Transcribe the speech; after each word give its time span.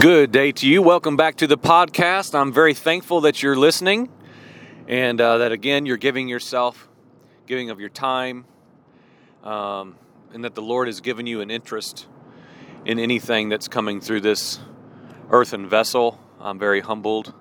Good 0.00 0.30
day 0.30 0.52
to 0.52 0.68
you. 0.68 0.82
Welcome 0.82 1.16
back 1.16 1.36
to 1.36 1.46
the 1.46 1.56
podcast. 1.56 2.38
I'm 2.38 2.52
very 2.52 2.74
thankful 2.74 3.22
that 3.22 3.42
you're 3.42 3.56
listening 3.56 4.10
and 4.86 5.18
uh, 5.18 5.38
that 5.38 5.52
again 5.52 5.86
you're 5.86 5.96
giving 5.96 6.28
yourself, 6.28 6.86
giving 7.46 7.70
of 7.70 7.80
your 7.80 7.88
time, 7.88 8.44
um, 9.42 9.96
and 10.34 10.44
that 10.44 10.54
the 10.54 10.60
Lord 10.60 10.88
has 10.88 11.00
given 11.00 11.26
you 11.26 11.40
an 11.40 11.50
interest 11.50 12.08
in 12.84 12.98
anything 12.98 13.48
that's 13.48 13.68
coming 13.68 14.02
through 14.02 14.20
this 14.20 14.60
earthen 15.30 15.66
vessel. 15.66 16.20
I'm 16.40 16.58
very 16.58 16.80
humbled. 16.80 17.32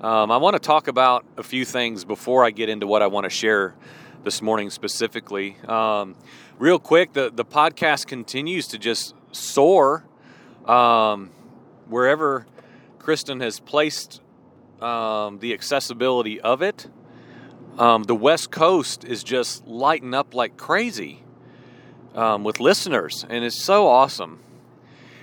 Um, 0.00 0.30
I 0.30 0.38
want 0.38 0.54
to 0.54 0.60
talk 0.60 0.88
about 0.88 1.26
a 1.36 1.42
few 1.42 1.66
things 1.66 2.06
before 2.06 2.42
I 2.42 2.52
get 2.52 2.70
into 2.70 2.86
what 2.86 3.02
I 3.02 3.08
want 3.08 3.24
to 3.24 3.30
share 3.30 3.74
this 4.24 4.40
morning 4.40 4.70
specifically. 4.70 5.58
Um, 5.68 6.16
real 6.58 6.78
quick, 6.78 7.12
the, 7.12 7.30
the 7.30 7.44
podcast 7.44 8.06
continues 8.06 8.66
to 8.68 8.78
just 8.78 9.14
soar. 9.32 10.04
Um, 10.64 11.30
wherever 11.88 12.46
Kristen 12.98 13.40
has 13.40 13.60
placed 13.60 14.20
um, 14.80 15.38
the 15.38 15.52
accessibility 15.52 16.40
of 16.40 16.62
it, 16.62 16.88
um, 17.78 18.04
the 18.04 18.14
West 18.14 18.50
Coast 18.50 19.04
is 19.04 19.24
just 19.24 19.66
lighting 19.66 20.14
up 20.14 20.34
like 20.34 20.56
crazy 20.56 21.22
um, 22.14 22.44
with 22.44 22.60
listeners, 22.60 23.24
and 23.28 23.44
it's 23.44 23.56
so 23.56 23.88
awesome. 23.88 24.40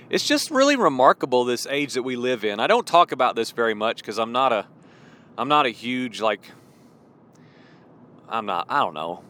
It's 0.09 0.25
just 0.25 0.49
really 0.49 0.75
remarkable 0.75 1.45
this 1.45 1.67
age 1.67 1.93
that 1.93 2.01
we 2.01 2.15
live 2.15 2.43
in. 2.43 2.59
I 2.59 2.65
don't 2.65 2.87
talk 2.87 3.11
about 3.11 3.35
this 3.35 3.51
very 3.51 3.75
much 3.75 3.97
because 3.97 4.17
I'm 4.17 4.31
not 4.31 4.51
a, 4.51 4.65
I'm 5.37 5.47
not 5.47 5.67
a 5.67 5.69
huge 5.69 6.19
like. 6.19 6.41
I'm 8.27 8.45
not. 8.45 8.65
I 8.69 8.79
don't 8.79 8.95
know. 8.95 9.23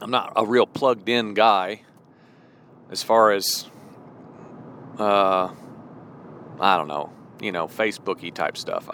I'm 0.00 0.10
not 0.10 0.32
a 0.34 0.44
real 0.44 0.66
plugged 0.66 1.08
in 1.08 1.34
guy 1.34 1.82
as 2.90 3.02
far 3.02 3.32
as 3.32 3.66
uh, 4.98 5.54
I 6.60 6.76
don't 6.76 6.88
know, 6.88 7.12
you 7.40 7.52
know, 7.52 7.66
Facebooky 7.66 8.32
type 8.32 8.56
stuff. 8.56 8.88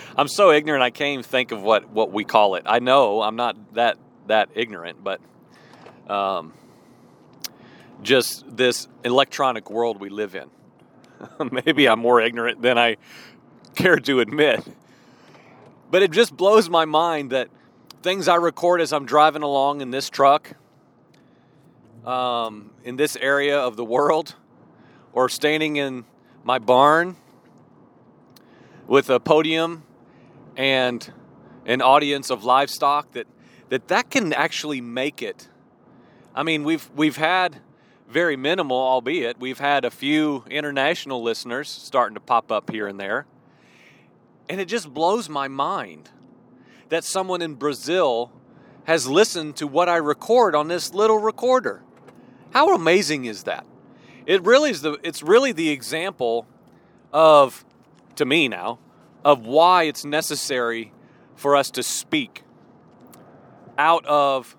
I'm 0.16 0.28
so 0.28 0.50
ignorant 0.50 0.82
I 0.82 0.90
can't 0.90 1.12
even 1.12 1.22
think 1.22 1.52
of 1.52 1.62
what, 1.62 1.90
what 1.90 2.12
we 2.12 2.24
call 2.24 2.54
it. 2.54 2.64
I 2.66 2.78
know 2.78 3.22
I'm 3.22 3.36
not 3.36 3.74
that 3.74 3.98
that 4.28 4.50
ignorant, 4.54 5.02
but 5.02 5.20
um, 6.08 6.52
just 8.02 8.44
this 8.56 8.88
electronic 9.04 9.70
world 9.70 10.00
we 10.00 10.08
live 10.08 10.34
in. 10.34 10.50
Maybe 11.66 11.88
I'm 11.88 11.98
more 11.98 12.20
ignorant 12.20 12.62
than 12.62 12.78
I 12.78 12.96
care 13.74 13.96
to 13.96 14.20
admit. 14.20 14.64
But 15.90 16.02
it 16.02 16.10
just 16.10 16.36
blows 16.36 16.68
my 16.68 16.84
mind 16.84 17.30
that 17.30 17.48
things 18.02 18.28
I 18.28 18.36
record 18.36 18.80
as 18.80 18.92
I'm 18.92 19.06
driving 19.06 19.42
along 19.42 19.80
in 19.80 19.90
this 19.90 20.08
truck, 20.10 20.52
um, 22.04 22.70
in 22.84 22.96
this 22.96 23.16
area 23.16 23.58
of 23.58 23.76
the 23.76 23.84
world, 23.84 24.34
or 25.12 25.28
standing 25.28 25.76
in 25.76 26.04
my 26.44 26.58
barn 26.58 27.16
with 28.86 29.08
a 29.08 29.20
podium 29.20 29.84
and 30.56 31.12
an 31.66 31.80
audience 31.80 32.30
of 32.30 32.44
livestock 32.44 33.12
that 33.12 33.26
that 33.68 33.88
that 33.88 34.10
can 34.10 34.32
actually 34.32 34.80
make 34.80 35.22
it. 35.22 35.48
I 36.34 36.42
mean, 36.42 36.64
we've 36.64 36.90
we've 36.94 37.16
had 37.16 37.60
very 38.08 38.36
minimal, 38.36 38.76
albeit 38.76 39.40
we've 39.40 39.58
had 39.58 39.84
a 39.84 39.90
few 39.90 40.44
international 40.50 41.22
listeners 41.22 41.68
starting 41.68 42.14
to 42.14 42.20
pop 42.20 42.52
up 42.52 42.70
here 42.70 42.86
and 42.86 43.00
there. 43.00 43.26
And 44.48 44.60
it 44.60 44.66
just 44.66 44.92
blows 44.92 45.28
my 45.28 45.48
mind 45.48 46.10
that 46.90 47.04
someone 47.04 47.40
in 47.40 47.54
Brazil 47.54 48.30
has 48.84 49.06
listened 49.06 49.56
to 49.56 49.66
what 49.66 49.88
I 49.88 49.96
record 49.96 50.54
on 50.54 50.68
this 50.68 50.92
little 50.92 51.18
recorder. 51.18 51.82
How 52.50 52.74
amazing 52.74 53.24
is 53.24 53.44
that? 53.44 53.64
It 54.26 54.42
really 54.42 54.70
is 54.70 54.82
the 54.82 54.98
it's 55.02 55.22
really 55.22 55.52
the 55.52 55.70
example 55.70 56.46
of 57.12 57.64
to 58.16 58.24
me 58.24 58.48
now 58.48 58.78
of 59.24 59.44
why 59.46 59.84
it's 59.84 60.04
necessary 60.04 60.92
for 61.36 61.56
us 61.56 61.70
to 61.70 61.82
speak 61.82 62.42
out 63.78 64.04
of 64.06 64.56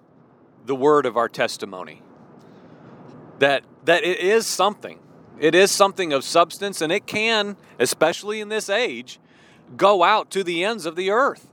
the 0.66 0.76
word 0.76 1.06
of 1.06 1.18
our 1.18 1.30
testimony. 1.30 2.02
That 3.40 3.64
that 3.86 4.04
it 4.04 4.20
is 4.20 4.48
something. 4.48 5.00
It 5.40 5.56
is 5.56 5.72
something 5.72 6.14
of 6.14 6.24
substance 6.24 6.82
and 6.82 6.92
it 6.92 7.06
can 7.06 7.58
especially 7.80 8.40
in 8.40 8.50
this 8.50 8.70
age 8.70 9.20
go 9.76 10.04
out 10.04 10.30
to 10.32 10.44
the 10.44 10.64
ends 10.64 10.86
of 10.86 10.96
the 10.96 11.10
earth. 11.10 11.50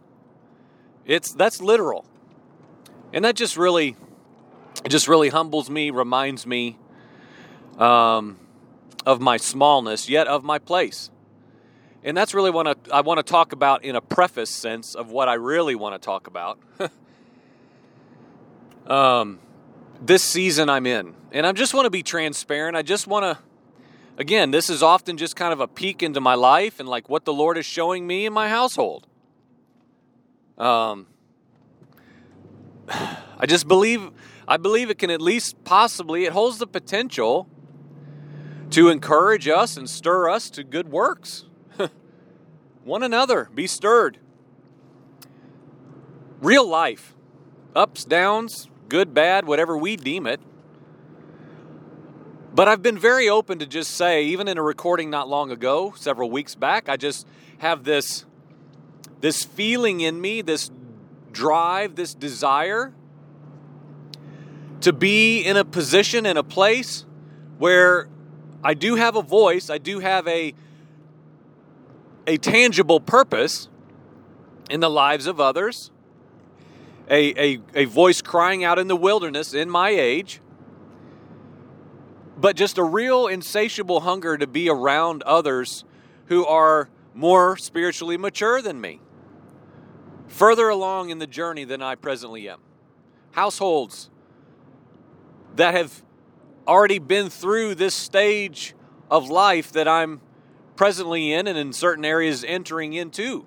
It's 1.07 1.33
that's 1.33 1.61
literal. 1.61 2.05
And 3.13 3.25
that 3.25 3.35
just 3.37 3.57
really 3.57 3.97
it 4.85 4.89
just 4.89 5.09
really 5.09 5.31
humbles 5.31 5.69
me 5.69 5.91
reminds 5.91 6.47
me 6.47 6.79
um, 7.81 8.37
of 9.07 9.21
my 9.21 9.39
smallness, 9.39 10.09
yet 10.09 10.29
of 10.29 10.45
my 10.45 10.59
place. 10.59 11.11
And 12.05 12.17
that's 12.17 12.35
really 12.35 12.51
what 12.51 12.79
I, 12.93 13.01
want 13.01 13.19
to 13.19 13.23
talk 13.23 13.53
about 13.53 13.85
in 13.85 13.97
a 13.97 14.01
preface 14.01 14.51
sense 14.51 14.95
of 14.95 15.11
what 15.11 15.29
I 15.29 15.35
really 15.35 15.75
want 15.75 16.01
to 16.01 16.05
talk 16.05 16.27
about. 16.27 16.59
um, 18.87 19.39
this 20.01 20.23
season 20.23 20.71
I'm 20.71 20.87
in. 20.87 21.15
And 21.33 21.47
I 21.47 21.53
just 21.53 21.75
want 21.75 21.87
to 21.87 21.91
be 21.91 22.03
transparent. 22.03 22.77
I 22.77 22.83
just 22.83 23.07
want 23.07 23.25
to, 23.25 23.39
again, 24.17 24.51
this 24.51 24.71
is 24.71 24.83
often 24.83 25.19
just 25.19 25.37
kind 25.37 25.53
of 25.53 25.61
a 25.61 25.69
peek 25.69 26.03
into 26.03 26.21
my 26.21 26.35
life 26.35 26.81
and 26.81 26.89
like 26.89 27.09
what 27.09 27.27
the 27.27 27.35
Lord 27.35 27.59
is 27.59 27.67
showing 27.67 28.07
me 28.07 28.25
in 28.25 28.33
my 28.33 28.49
household. 28.49 29.07
Um, 30.57 31.07
I 32.89 33.47
just 33.47 33.69
believe, 33.69 34.11
I 34.49 34.57
believe 34.57 34.89
it 34.89 34.99
can 34.99 35.11
at 35.11 35.21
least 35.21 35.63
possibly, 35.65 36.25
it 36.25 36.33
holds 36.33 36.59
the 36.59 36.67
potential 36.67 37.47
to 38.71 38.89
encourage 38.89 39.49
us 39.49 39.77
and 39.77 39.89
stir 39.89 40.29
us 40.29 40.51
to 40.51 40.65
good 40.65 40.91
works. 40.91 41.45
One 42.85 43.03
another, 43.03 43.49
be 43.55 43.67
stirred. 43.67 44.19
Real 46.41 46.67
life, 46.67 47.15
ups, 47.75 48.05
downs, 48.05 48.69
good, 48.89 49.13
bad, 49.13 49.47
whatever 49.47 49.77
we 49.77 49.97
deem 49.97 50.27
it. 50.27 50.41
But 52.53 52.67
I've 52.69 52.83
been 52.83 52.99
very 52.99 53.29
open 53.29 53.59
to 53.61 53.67
just 53.67 53.93
say, 53.93 54.25
even 54.25 54.49
in 54.49 54.59
a 54.59 54.63
recording 54.63 55.11
not 55.11 55.29
long 55.29 55.51
ago, 55.51 55.95
several 55.97 56.31
weeks 56.31 56.55
back, 56.55 56.89
I 56.89 56.97
just 56.97 57.27
have 57.59 57.85
this 57.85 58.25
this 59.21 59.45
feeling 59.45 60.01
in 60.01 60.19
me, 60.21 60.41
this 60.41 60.71
drive, 61.31 61.95
this 61.95 62.15
desire 62.15 62.95
to 64.81 64.93
be 64.95 65.43
in 65.43 65.59
a 65.59 65.65
position, 65.65 66.25
in 66.25 66.39
a 66.39 66.43
place 66.43 67.05
where 67.59 68.09
I 68.63 68.75
do 68.75 68.97
have 68.97 69.17
a 69.17 69.23
voice, 69.23 69.71
I 69.71 69.79
do 69.79 70.01
have 70.01 70.27
a 70.29 70.55
a 72.27 72.37
tangible 72.37 73.01
purpose 73.01 73.69
in 74.69 74.81
the 74.81 74.91
lives 74.91 75.27
of 75.27 75.41
others, 75.41 75.91
a, 77.09 77.55
a, 77.55 77.61
a 77.75 77.85
voice 77.87 78.23
crying 78.23 78.63
out 78.63 78.79
in 78.79 78.87
the 78.87 78.97
wilderness 78.97 79.53
in 79.53 79.69
my 79.69 79.91
age, 79.91 80.41
but 82.37 82.57
just 82.57 82.79
a 82.79 82.85
real 82.85 83.27
insatiable 83.27 84.01
hunger 84.01 84.39
to 84.39 84.47
be 84.47 84.69
around 84.69 85.23
others 85.25 85.85
who 86.27 86.47
are 86.47 86.89
more 87.15 87.57
spiritually 87.57 88.17
mature 88.17 88.63
than 88.63 88.81
me, 88.81 89.01
further 90.29 90.69
along 90.69 91.11
in 91.11 91.19
the 91.19 91.27
journey 91.27 91.65
than 91.65 91.83
I 91.83 91.97
presently 91.97 92.49
am. 92.49 92.61
Households 93.33 94.09
that 95.57 95.75
have 95.75 96.03
already 96.67 96.99
been 96.99 97.31
through 97.31 97.75
this 97.75 97.95
stage 97.95 98.75
of 99.11 99.29
life 99.29 99.73
that 99.73 99.89
I'm 99.89 100.21
presently 100.77 101.33
in 101.33 101.47
and 101.47 101.59
in 101.59 101.73
certain 101.73 102.05
areas 102.05 102.45
entering 102.45 102.93
into. 102.93 103.47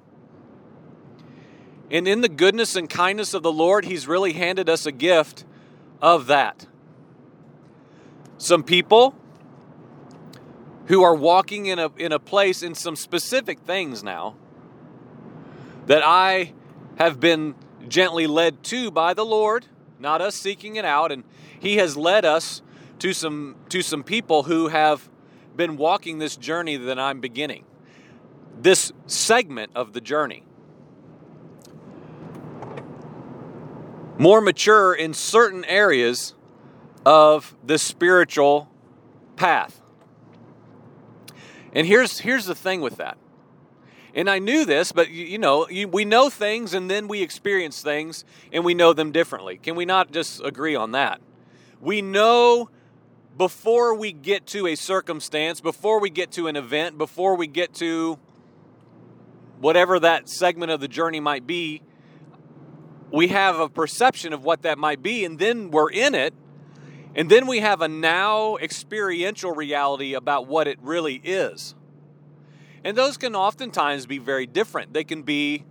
And 1.90 2.08
in 2.08 2.22
the 2.22 2.30
goodness 2.30 2.76
and 2.76 2.90
kindness 2.90 3.34
of 3.34 3.44
the 3.44 3.52
Lord, 3.52 3.86
He's 3.86 4.08
really 4.08 4.34
handed 4.34 4.70
us 4.70 4.86
a 4.86 4.92
gift 4.92 5.46
of 6.02 6.28
that. 6.28 6.68
Some 8.38 8.64
people 8.64 9.16
who 10.88 11.02
are 11.04 11.16
walking 11.16 11.68
in 11.68 11.80
a, 11.80 11.92
in 11.98 12.12
a 12.12 12.20
place 12.20 12.62
in 12.62 12.76
some 12.76 12.96
specific 12.96 13.60
things 13.60 14.04
now 14.04 14.36
that 15.86 16.02
I 16.04 16.54
have 16.98 17.20
been 17.20 17.56
gently 17.88 18.28
led 18.28 18.64
to 18.64 18.92
by 18.92 19.14
the 19.14 19.26
Lord, 19.26 19.66
not 20.00 20.22
us 20.22 20.36
seeking 20.36 20.76
it 20.76 20.86
out. 20.86 21.12
And 21.12 21.24
He 21.60 21.78
has 21.78 21.96
led 21.96 22.26
us 22.26 22.62
to 23.04 23.12
some 23.12 23.54
to 23.68 23.82
some 23.82 24.02
people 24.02 24.44
who 24.44 24.70
have 24.70 25.10
been 25.58 25.76
walking 25.76 26.20
this 26.20 26.38
journey 26.38 26.78
that 26.78 26.98
I'm 26.98 27.20
beginning. 27.20 27.66
This 28.58 28.94
segment 29.08 29.74
of 29.76 29.92
the 29.92 30.00
journey. 30.00 30.46
More 34.18 34.40
mature 34.40 34.94
in 34.94 35.14
certain 35.14 35.66
areas 35.66 36.34
of 37.06 37.54
the 37.62 37.78
spiritual 37.78 38.72
path. 39.36 39.82
And 41.74 41.86
here's 41.86 42.20
here's 42.20 42.46
the 42.46 42.56
thing 42.56 42.80
with 42.80 42.96
that. 42.96 43.18
And 44.16 44.30
I 44.30 44.40
knew 44.40 44.64
this, 44.64 44.94
but 44.94 45.10
you, 45.10 45.26
you 45.26 45.38
know, 45.40 45.68
you, 45.68 45.90
we 45.90 46.06
know 46.06 46.30
things 46.30 46.74
and 46.74 46.90
then 46.90 47.10
we 47.10 47.22
experience 47.22 47.82
things 47.82 48.24
and 48.54 48.64
we 48.64 48.74
know 48.74 48.94
them 48.94 49.12
differently. 49.12 49.58
Can 49.58 49.76
we 49.76 49.84
not 49.84 50.14
just 50.14 50.42
agree 50.42 50.76
on 50.76 50.94
that? 50.94 51.20
We 51.82 52.02
know 52.02 52.70
before 53.38 53.96
we 53.96 54.12
get 54.12 54.46
to 54.48 54.68
a 54.68 54.76
circumstance, 54.76 55.60
before 55.60 56.00
we 56.00 56.10
get 56.10 56.32
to 56.34 56.48
an 56.48 56.56
event, 56.56 56.98
before 56.98 57.36
we 57.36 57.48
get 57.48 57.74
to 57.76 58.20
whatever 59.60 60.00
that 60.00 60.30
segment 60.30 60.72
of 60.72 60.80
the 60.80 60.88
journey 60.88 61.20
might 61.20 61.48
be, 61.48 61.82
we 63.12 63.28
have 63.28 63.60
a 63.60 63.70
perception 63.70 64.34
of 64.34 64.44
what 64.44 64.64
that 64.64 64.78
might 64.78 65.02
be, 65.02 65.24
and 65.24 65.40
then 65.40 65.72
we're 65.72 65.90
in 65.90 66.16
it, 66.16 66.34
and 67.16 67.30
then 67.30 67.48
we 67.48 67.60
have 67.60 67.82
a 67.82 67.88
now 67.88 68.58
experiential 68.58 69.52
reality 69.52 70.14
about 70.14 70.48
what 70.48 70.68
it 70.68 70.80
really 70.82 71.22
is. 71.24 71.76
And 72.84 72.98
those 72.98 73.18
can 73.18 73.36
oftentimes 73.36 74.06
be 74.06 74.18
very 74.18 74.46
different. 74.46 74.94
They 74.94 75.04
can 75.04 75.22
be 75.22 75.64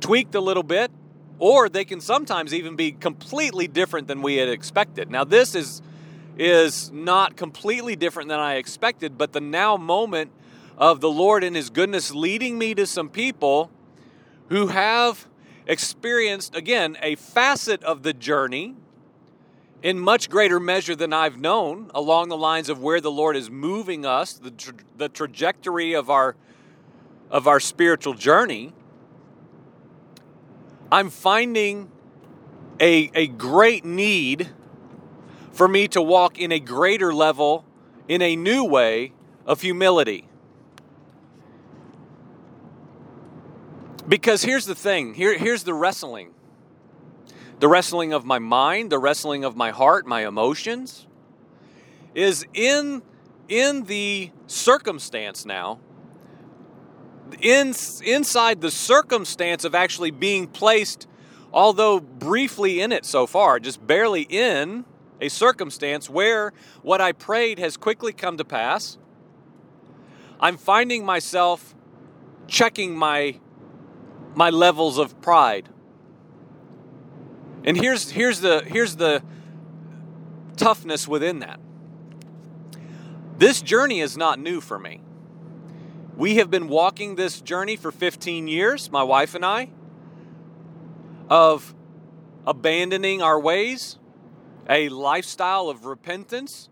tweaked 0.00 0.34
a 0.34 0.40
little 0.40 0.62
bit, 0.62 0.90
or 1.38 1.68
they 1.68 1.84
can 1.84 2.00
sometimes 2.00 2.52
even 2.52 2.76
be 2.76 2.92
completely 2.92 3.68
different 3.68 4.08
than 4.08 4.22
we 4.22 4.36
had 4.36 4.48
expected. 4.48 5.10
Now, 5.10 5.24
this 5.24 5.54
is 5.54 5.82
is 6.38 6.90
not 6.90 7.36
completely 7.36 7.96
different 7.96 8.28
than 8.28 8.40
I 8.40 8.54
expected, 8.54 9.16
but 9.16 9.32
the 9.32 9.40
now 9.40 9.76
moment 9.76 10.30
of 10.76 11.00
the 11.00 11.10
Lord 11.10 11.44
and 11.44 11.54
His 11.54 11.70
goodness 11.70 12.12
leading 12.12 12.58
me 12.58 12.74
to 12.74 12.86
some 12.86 13.08
people 13.08 13.70
who 14.48 14.68
have 14.68 15.28
experienced, 15.66 16.54
again, 16.54 16.96
a 17.02 17.14
facet 17.14 17.82
of 17.84 18.02
the 18.02 18.12
journey 18.12 18.74
in 19.82 19.98
much 19.98 20.30
greater 20.30 20.58
measure 20.58 20.96
than 20.96 21.12
I've 21.12 21.38
known 21.38 21.90
along 21.94 22.30
the 22.30 22.36
lines 22.36 22.68
of 22.68 22.82
where 22.82 23.00
the 23.00 23.10
Lord 23.10 23.36
is 23.36 23.50
moving 23.50 24.06
us, 24.06 24.32
the, 24.32 24.50
tra- 24.50 24.74
the 24.96 25.08
trajectory 25.08 25.92
of 25.92 26.10
our, 26.10 26.36
of 27.30 27.46
our 27.46 27.60
spiritual 27.60 28.14
journey. 28.14 28.72
I'm 30.90 31.10
finding 31.10 31.90
a, 32.80 33.10
a 33.14 33.26
great 33.26 33.84
need 33.84 34.48
for 35.54 35.68
me 35.68 35.86
to 35.88 36.02
walk 36.02 36.38
in 36.38 36.52
a 36.52 36.58
greater 36.58 37.14
level, 37.14 37.64
in 38.08 38.20
a 38.20 38.36
new 38.36 38.64
way 38.64 39.12
of 39.46 39.60
humility. 39.60 40.26
Because 44.06 44.42
here's 44.42 44.66
the 44.66 44.74
thing 44.74 45.14
here, 45.14 45.38
here's 45.38 45.62
the 45.62 45.72
wrestling 45.72 46.34
the 47.60 47.68
wrestling 47.68 48.12
of 48.12 48.24
my 48.26 48.38
mind, 48.38 48.90
the 48.90 48.98
wrestling 48.98 49.44
of 49.44 49.56
my 49.56 49.70
heart, 49.70 50.06
my 50.06 50.26
emotions, 50.26 51.06
is 52.14 52.44
in, 52.52 53.00
in 53.48 53.84
the 53.84 54.30
circumstance 54.48 55.46
now, 55.46 55.78
in, 57.40 57.72
inside 58.04 58.60
the 58.60 58.72
circumstance 58.72 59.64
of 59.64 59.74
actually 59.74 60.10
being 60.10 60.48
placed, 60.48 61.06
although 61.52 62.00
briefly 62.00 62.80
in 62.80 62.90
it 62.90 63.06
so 63.06 63.24
far, 63.24 63.60
just 63.60 63.86
barely 63.86 64.22
in 64.22 64.84
a 65.24 65.30
circumstance 65.30 66.10
where 66.10 66.52
what 66.82 67.00
I 67.00 67.12
prayed 67.12 67.58
has 67.58 67.76
quickly 67.78 68.12
come 68.12 68.36
to 68.36 68.44
pass. 68.44 68.98
I'm 70.38 70.58
finding 70.58 71.04
myself 71.04 71.74
checking 72.46 72.94
my 72.94 73.40
my 74.34 74.50
levels 74.50 74.98
of 74.98 75.20
pride. 75.22 75.68
And 77.64 77.76
here's 77.76 78.10
here's 78.10 78.40
the 78.40 78.62
here's 78.66 78.96
the 78.96 79.22
toughness 80.56 81.08
within 81.08 81.38
that. 81.38 81.58
This 83.38 83.62
journey 83.62 84.00
is 84.00 84.16
not 84.16 84.38
new 84.38 84.60
for 84.60 84.78
me. 84.78 85.00
We 86.16 86.36
have 86.36 86.50
been 86.50 86.68
walking 86.68 87.16
this 87.16 87.40
journey 87.40 87.76
for 87.76 87.90
15 87.90 88.46
years, 88.46 88.92
my 88.92 89.02
wife 89.02 89.34
and 89.34 89.44
I, 89.44 89.70
of 91.28 91.74
abandoning 92.46 93.22
our 93.22 93.40
ways, 93.40 93.98
a 94.68 94.88
lifestyle 94.88 95.68
of 95.68 95.84
repentance, 95.84 96.68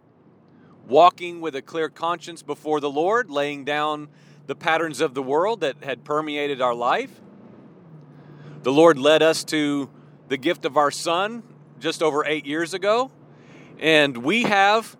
walking 0.86 1.40
with 1.40 1.54
a 1.54 1.62
clear 1.62 1.88
conscience 1.88 2.42
before 2.42 2.80
the 2.80 2.90
Lord, 2.90 3.30
laying 3.30 3.64
down 3.64 4.08
the 4.46 4.54
patterns 4.54 5.00
of 5.00 5.14
the 5.14 5.22
world 5.22 5.60
that 5.60 5.82
had 5.82 6.04
permeated 6.04 6.60
our 6.60 6.74
life. 6.74 7.20
The 8.62 8.72
Lord 8.72 8.98
led 8.98 9.22
us 9.22 9.44
to 9.44 9.90
the 10.28 10.36
gift 10.36 10.64
of 10.64 10.76
our 10.76 10.90
son 10.90 11.42
just 11.78 12.02
over 12.02 12.24
eight 12.24 12.46
years 12.46 12.74
ago, 12.74 13.10
and 13.78 14.16
we 14.18 14.44
have 14.44 14.96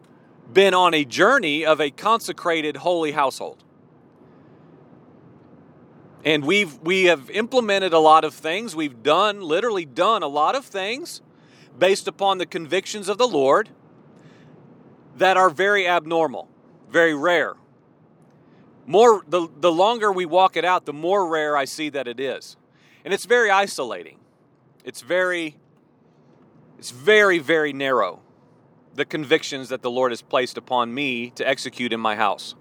been 0.53 0.75
on 0.75 0.94
a 0.94 1.05
journey 1.05 1.65
of 1.65 1.81
a 1.81 1.91
consecrated 1.91 2.79
holy 2.79 3.12
household. 3.12 3.62
And 6.25 6.44
we've 6.44 6.79
we 6.79 7.05
have 7.05 7.31
implemented 7.31 7.93
a 7.93 7.99
lot 7.99 8.25
of 8.25 8.33
things. 8.35 8.77
We've 8.77 9.03
done 9.03 9.41
literally 9.41 9.85
done 9.85 10.23
a 10.23 10.29
lot 10.29 10.55
of 10.55 10.65
things 10.65 11.21
based 11.79 12.09
upon 12.09 12.39
the 12.39 12.47
convictions 12.47 13.09
of 13.09 13.19
the 13.19 13.27
Lord 13.27 13.71
that 15.17 15.37
are 15.37 15.51
very 15.51 15.87
abnormal, 15.87 16.49
very 16.91 17.15
rare. 17.15 17.55
More 18.87 19.23
the, 19.29 19.49
the 19.61 19.73
longer 19.73 20.13
we 20.13 20.27
walk 20.27 20.57
it 20.57 20.65
out, 20.65 20.87
the 20.87 20.93
more 20.93 21.27
rare 21.27 21.57
I 21.57 21.65
see 21.65 21.89
that 21.91 22.09
it 22.09 22.19
is. 22.19 22.57
And 23.05 23.13
it's 23.15 23.25
very 23.25 23.51
isolating. 23.51 24.19
It's 24.85 25.01
very 25.01 25.57
it's 26.83 26.91
very, 26.91 27.39
very 27.39 27.73
narrow, 27.73 28.23
the 28.97 29.05
convictions 29.05 29.69
that 29.69 29.83
the 29.83 29.91
Lord 29.91 30.11
has 30.11 30.21
placed 30.21 30.59
upon 30.59 30.93
me 30.93 31.31
to 31.37 31.49
execute 31.49 31.93
in 31.93 32.01
my 32.01 32.17
house. 32.17 32.57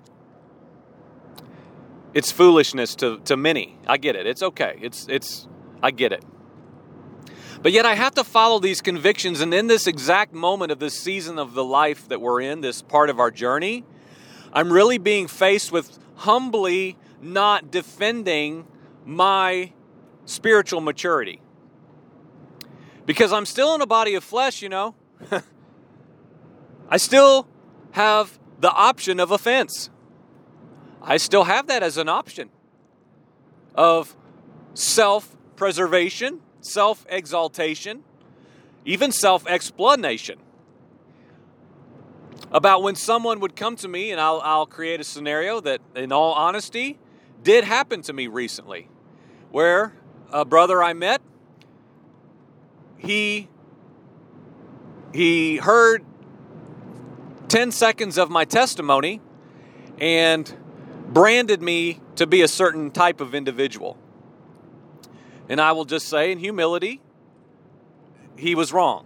It's 2.14 2.32
foolishness 2.32 2.94
to, 2.98 3.20
to 3.22 3.36
many. 3.36 3.80
I 3.88 3.98
get 3.98 4.16
it. 4.16 4.28
It's 4.28 4.44
okay. 4.44 4.78
It's 4.80 5.08
it's 5.10 5.48
I 5.82 5.90
get 5.90 6.12
it. 6.12 6.24
But 7.62 7.72
yet 7.74 7.86
I 7.86 7.94
have 7.94 8.16
to 8.16 8.24
follow 8.24 8.60
these 8.60 8.82
convictions. 8.82 9.40
And 9.40 9.54
in 9.54 9.68
this 9.68 9.86
exact 9.86 10.34
moment 10.34 10.72
of 10.72 10.80
this 10.80 10.98
season 10.98 11.38
of 11.38 11.54
the 11.54 11.64
life 11.64 12.08
that 12.10 12.20
we're 12.20 12.42
in, 12.42 12.62
this 12.62 12.82
part 12.82 13.10
of 13.10 13.20
our 13.20 13.30
journey, 13.30 13.84
I'm 14.52 14.74
really 14.74 14.98
being 14.98 15.28
faced 15.28 15.72
with 15.72 16.00
humbly 16.16 16.98
not 17.22 17.70
defending 17.70 18.66
my 19.06 19.74
spiritual 20.26 20.82
maturity. 20.82 21.40
Because 23.06 23.32
I'm 23.32 23.46
still 23.46 23.76
in 23.76 23.82
a 23.82 23.88
body 23.88 24.16
of 24.16 24.24
flesh, 24.24 24.62
you 24.62 24.70
know. 24.70 24.96
I 26.90 26.98
still 26.98 27.48
have 27.92 28.40
the 28.60 28.72
option 28.72 29.20
of 29.20 29.32
offense. 29.32 29.90
I 31.02 31.18
still 31.18 31.44
have 31.44 31.68
that 31.68 31.84
as 31.84 31.98
an 31.98 32.10
option 32.10 32.50
of 33.76 34.16
self 34.74 35.36
preservation 35.56 36.42
self 36.62 37.06
exaltation, 37.10 38.04
even 38.86 39.12
self 39.12 39.46
explanation. 39.48 40.40
About 42.52 42.84
when 42.84 42.96
someone 42.96 43.40
would 43.40 43.56
come 43.56 43.76
to 43.78 43.88
me, 43.88 44.12
and 44.12 44.20
I'll, 44.20 44.42
I'll 44.44 44.66
create 44.66 45.00
a 45.00 45.06
scenario 45.06 45.62
that, 45.62 45.80
in 45.96 46.12
all 46.12 46.34
honesty, 46.34 47.00
did 47.44 47.64
happen 47.64 48.02
to 48.04 48.14
me 48.14 48.28
recently, 48.28 48.90
where 49.52 49.94
a 50.32 50.44
brother 50.44 50.84
I 50.84 50.94
met, 50.94 51.22
he 52.98 53.48
he 55.14 55.58
heard 55.58 56.06
10 57.50 57.72
seconds 57.72 58.18
of 58.18 58.30
my 58.30 58.46
testimony 58.46 59.20
and 60.00 60.58
branded 61.10 61.62
me 61.62 62.00
to 62.16 62.26
be 62.26 62.42
a 62.42 62.48
certain 62.48 62.92
type 62.92 63.20
of 63.20 63.36
individual. 63.36 63.98
And 65.52 65.60
I 65.60 65.74
will 65.74 65.84
just 65.84 66.08
say, 66.08 66.32
in 66.32 66.40
humility, 66.40 67.02
he 68.38 68.56
was 68.56 68.72
wrong. 68.72 69.06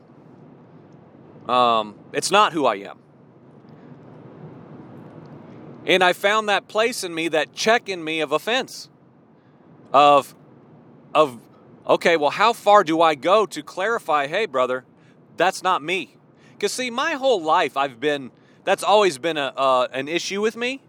Um, 1.50 1.96
it's 2.14 2.30
not 2.30 2.54
who 2.54 2.68
I 2.68 2.76
am. 2.76 3.00
And 5.88 6.04
I 6.04 6.14
found 6.14 6.48
that 6.50 6.68
place 6.68 7.04
in 7.04 7.16
me, 7.16 7.30
that 7.30 7.56
check 7.56 7.90
in 7.90 8.04
me 8.04 8.20
of 8.20 8.32
offense, 8.32 8.92
of, 9.92 10.36
of, 11.16 11.42
okay, 11.88 12.16
well, 12.16 12.30
how 12.30 12.54
far 12.54 12.84
do 12.84 13.02
I 13.02 13.16
go 13.16 13.48
to 13.48 13.64
clarify, 13.64 14.28
hey, 14.28 14.46
brother, 14.46 14.86
that's 15.38 15.64
not 15.64 15.82
me? 15.82 16.16
Because 16.52 16.74
see, 16.74 16.92
my 16.92 17.14
whole 17.14 17.42
life 17.42 17.76
I've 17.76 18.00
been, 18.00 18.30
that's 18.64 18.84
always 18.84 19.18
been 19.18 19.38
a, 19.38 19.52
uh, 19.58 19.88
an 19.92 20.08
issue 20.08 20.42
with 20.42 20.56
me. 20.56 20.82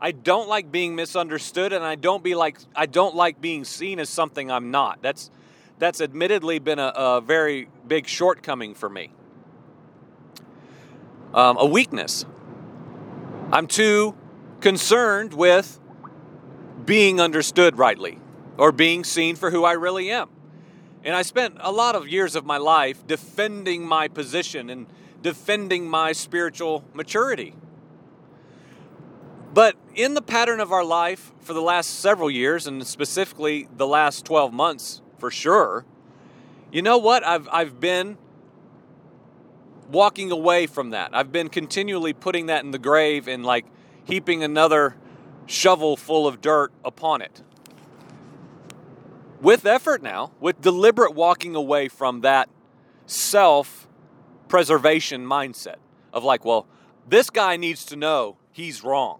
I 0.00 0.12
don't 0.12 0.48
like 0.48 0.70
being 0.70 0.94
misunderstood, 0.94 1.72
and 1.72 1.84
I 1.84 1.96
don't 1.96 2.22
be 2.22 2.34
like 2.34 2.58
I 2.74 2.86
don't 2.86 3.16
like 3.16 3.40
being 3.40 3.64
seen 3.64 3.98
as 3.98 4.08
something 4.08 4.50
I'm 4.50 4.70
not. 4.70 5.02
That's 5.02 5.30
that's 5.78 6.00
admittedly 6.00 6.58
been 6.58 6.78
a, 6.78 6.92
a 6.94 7.20
very 7.20 7.68
big 7.86 8.06
shortcoming 8.06 8.74
for 8.74 8.88
me. 8.88 9.10
Um, 11.34 11.56
a 11.58 11.66
weakness. 11.66 12.24
I'm 13.52 13.66
too 13.66 14.14
concerned 14.60 15.34
with 15.34 15.78
being 16.84 17.20
understood 17.20 17.78
rightly 17.78 18.18
or 18.56 18.72
being 18.72 19.04
seen 19.04 19.36
for 19.36 19.50
who 19.50 19.64
I 19.64 19.72
really 19.72 20.10
am. 20.10 20.28
And 21.04 21.14
I 21.14 21.22
spent 21.22 21.56
a 21.60 21.70
lot 21.70 21.94
of 21.94 22.08
years 22.08 22.34
of 22.34 22.44
my 22.44 22.58
life 22.58 23.06
defending 23.06 23.86
my 23.86 24.08
position 24.08 24.68
and 24.68 24.86
defending 25.22 25.88
my 25.88 26.12
spiritual 26.12 26.84
maturity. 26.92 27.54
But 29.58 29.74
in 29.96 30.14
the 30.14 30.22
pattern 30.22 30.60
of 30.60 30.70
our 30.70 30.84
life 30.84 31.32
for 31.40 31.52
the 31.52 31.60
last 31.60 31.98
several 31.98 32.30
years, 32.30 32.68
and 32.68 32.86
specifically 32.86 33.68
the 33.76 33.88
last 33.88 34.24
12 34.24 34.52
months 34.52 35.02
for 35.18 35.32
sure, 35.32 35.84
you 36.70 36.80
know 36.80 36.98
what? 36.98 37.26
I've, 37.26 37.48
I've 37.50 37.80
been 37.80 38.18
walking 39.90 40.30
away 40.30 40.68
from 40.68 40.90
that. 40.90 41.10
I've 41.12 41.32
been 41.32 41.48
continually 41.48 42.12
putting 42.12 42.46
that 42.46 42.62
in 42.62 42.70
the 42.70 42.78
grave 42.78 43.26
and 43.26 43.44
like 43.44 43.66
heaping 44.04 44.44
another 44.44 44.94
shovel 45.46 45.96
full 45.96 46.28
of 46.28 46.40
dirt 46.40 46.70
upon 46.84 47.20
it. 47.20 47.42
With 49.40 49.66
effort 49.66 50.04
now, 50.04 50.30
with 50.38 50.60
deliberate 50.60 51.16
walking 51.16 51.56
away 51.56 51.88
from 51.88 52.20
that 52.20 52.48
self 53.06 53.88
preservation 54.46 55.26
mindset 55.26 55.78
of 56.12 56.22
like, 56.22 56.44
well, 56.44 56.68
this 57.08 57.28
guy 57.28 57.56
needs 57.56 57.84
to 57.86 57.96
know 57.96 58.36
he's 58.52 58.84
wrong. 58.84 59.18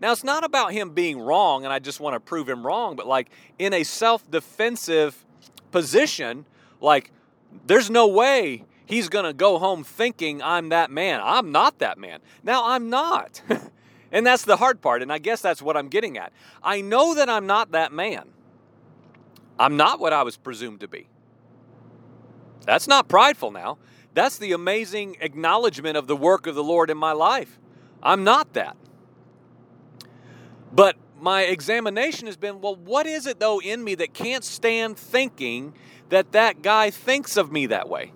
Now, 0.00 0.12
it's 0.12 0.24
not 0.24 0.44
about 0.44 0.72
him 0.72 0.90
being 0.90 1.18
wrong 1.18 1.64
and 1.64 1.72
I 1.72 1.78
just 1.78 2.00
want 2.00 2.14
to 2.14 2.20
prove 2.20 2.48
him 2.48 2.66
wrong, 2.66 2.96
but 2.96 3.06
like 3.06 3.28
in 3.58 3.72
a 3.72 3.82
self 3.82 4.30
defensive 4.30 5.24
position, 5.70 6.44
like, 6.80 7.10
there's 7.66 7.90
no 7.90 8.06
way 8.06 8.64
he's 8.84 9.08
going 9.08 9.24
to 9.24 9.32
go 9.32 9.58
home 9.58 9.84
thinking 9.84 10.42
I'm 10.42 10.68
that 10.70 10.90
man. 10.90 11.20
I'm 11.22 11.52
not 11.52 11.78
that 11.78 11.98
man. 11.98 12.20
Now, 12.42 12.68
I'm 12.68 12.90
not. 12.90 13.40
and 14.12 14.26
that's 14.26 14.44
the 14.44 14.56
hard 14.56 14.80
part. 14.80 15.02
And 15.02 15.12
I 15.12 15.18
guess 15.18 15.40
that's 15.40 15.62
what 15.62 15.76
I'm 15.76 15.88
getting 15.88 16.18
at. 16.18 16.32
I 16.62 16.80
know 16.80 17.14
that 17.14 17.28
I'm 17.28 17.46
not 17.46 17.72
that 17.72 17.92
man. 17.92 18.28
I'm 19.58 19.76
not 19.76 20.00
what 20.00 20.12
I 20.12 20.22
was 20.22 20.36
presumed 20.36 20.80
to 20.80 20.88
be. 20.88 21.08
That's 22.64 22.88
not 22.88 23.08
prideful 23.08 23.50
now. 23.50 23.78
That's 24.12 24.38
the 24.38 24.52
amazing 24.52 25.16
acknowledgement 25.20 25.96
of 25.96 26.06
the 26.06 26.16
work 26.16 26.46
of 26.46 26.54
the 26.54 26.64
Lord 26.64 26.90
in 26.90 26.96
my 26.98 27.12
life. 27.12 27.58
I'm 28.02 28.24
not 28.24 28.52
that. 28.54 28.76
But 30.72 30.96
my 31.20 31.42
examination 31.42 32.26
has 32.26 32.36
been 32.36 32.60
well, 32.60 32.76
what 32.76 33.06
is 33.06 33.26
it 33.26 33.40
though 33.40 33.60
in 33.60 33.82
me 33.82 33.94
that 33.96 34.14
can't 34.14 34.44
stand 34.44 34.98
thinking 34.98 35.74
that 36.08 36.32
that 36.32 36.62
guy 36.62 36.90
thinks 36.90 37.36
of 37.36 37.50
me 37.50 37.66
that 37.66 37.88
way? 37.88 38.12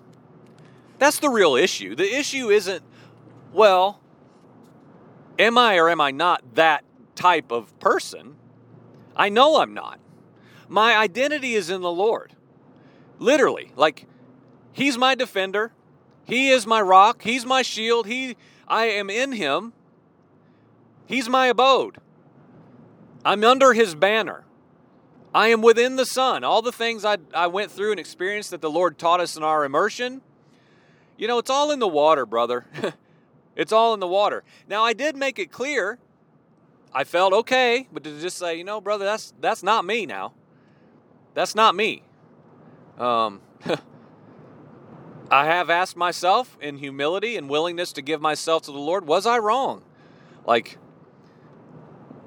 That's 0.99 1.19
the 1.19 1.29
real 1.29 1.55
issue. 1.55 1.95
The 1.95 2.15
issue 2.15 2.49
isn't, 2.49 2.83
well, 3.51 3.99
am 5.39 5.57
I 5.57 5.77
or 5.77 5.89
am 5.89 5.99
I 5.99 6.11
not 6.11 6.43
that 6.55 6.83
type 7.15 7.51
of 7.51 7.77
person? 7.79 8.35
I 9.15 9.29
know 9.29 9.59
I'm 9.61 9.73
not. 9.73 9.99
My 10.69 10.95
identity 10.95 11.55
is 11.55 11.69
in 11.69 11.81
the 11.81 11.91
Lord. 11.91 12.33
Literally, 13.19 13.71
like 13.75 14.07
he's 14.71 14.97
my 14.97 15.15
defender. 15.15 15.73
He 16.23 16.49
is 16.49 16.65
my 16.65 16.81
rock. 16.81 17.23
He's 17.23 17.45
my 17.45 17.61
shield. 17.61 18.07
He 18.07 18.37
I 18.67 18.85
am 18.85 19.09
in 19.09 19.33
him. 19.33 19.73
He's 21.07 21.27
my 21.27 21.47
abode. 21.47 21.97
I'm 23.23 23.43
under 23.43 23.73
his 23.73 23.95
banner. 23.95 24.43
I 25.33 25.49
am 25.49 25.61
within 25.61 25.95
the 25.95 26.05
Son. 26.05 26.43
All 26.43 26.61
the 26.61 26.71
things 26.71 27.05
I, 27.05 27.17
I 27.33 27.47
went 27.47 27.71
through 27.71 27.91
and 27.91 27.99
experienced 27.99 28.51
that 28.51 28.61
the 28.61 28.69
Lord 28.69 28.97
taught 28.97 29.19
us 29.19 29.37
in 29.37 29.43
our 29.43 29.63
immersion, 29.63 30.21
you 31.17 31.27
know, 31.27 31.37
it's 31.37 31.49
all 31.49 31.71
in 31.71 31.79
the 31.79 31.87
water, 31.87 32.25
brother. 32.25 32.65
it's 33.55 33.71
all 33.71 33.93
in 33.93 33.99
the 33.99 34.07
water. 34.07 34.43
Now, 34.67 34.83
I 34.83 34.93
did 34.93 35.15
make 35.15 35.39
it 35.39 35.51
clear. 35.51 35.99
I 36.93 37.03
felt 37.05 37.31
okay, 37.31 37.87
but 37.93 38.03
to 38.03 38.19
just 38.19 38.37
say, 38.37 38.57
you 38.57 38.63
know, 38.63 38.81
brother, 38.81 39.05
that's 39.05 39.33
that's 39.39 39.63
not 39.63 39.85
me 39.85 40.05
now. 40.05 40.33
That's 41.33 41.55
not 41.55 41.75
me. 41.75 42.03
Um, 42.97 43.39
I 45.31 45.45
have 45.45 45.69
asked 45.69 45.95
myself 45.95 46.57
in 46.59 46.77
humility 46.77 47.37
and 47.37 47.49
willingness 47.49 47.93
to 47.93 48.01
give 48.01 48.19
myself 48.19 48.63
to 48.63 48.71
the 48.71 48.79
Lord, 48.79 49.07
was 49.07 49.25
I 49.25 49.37
wrong? 49.37 49.83
Like, 50.45 50.77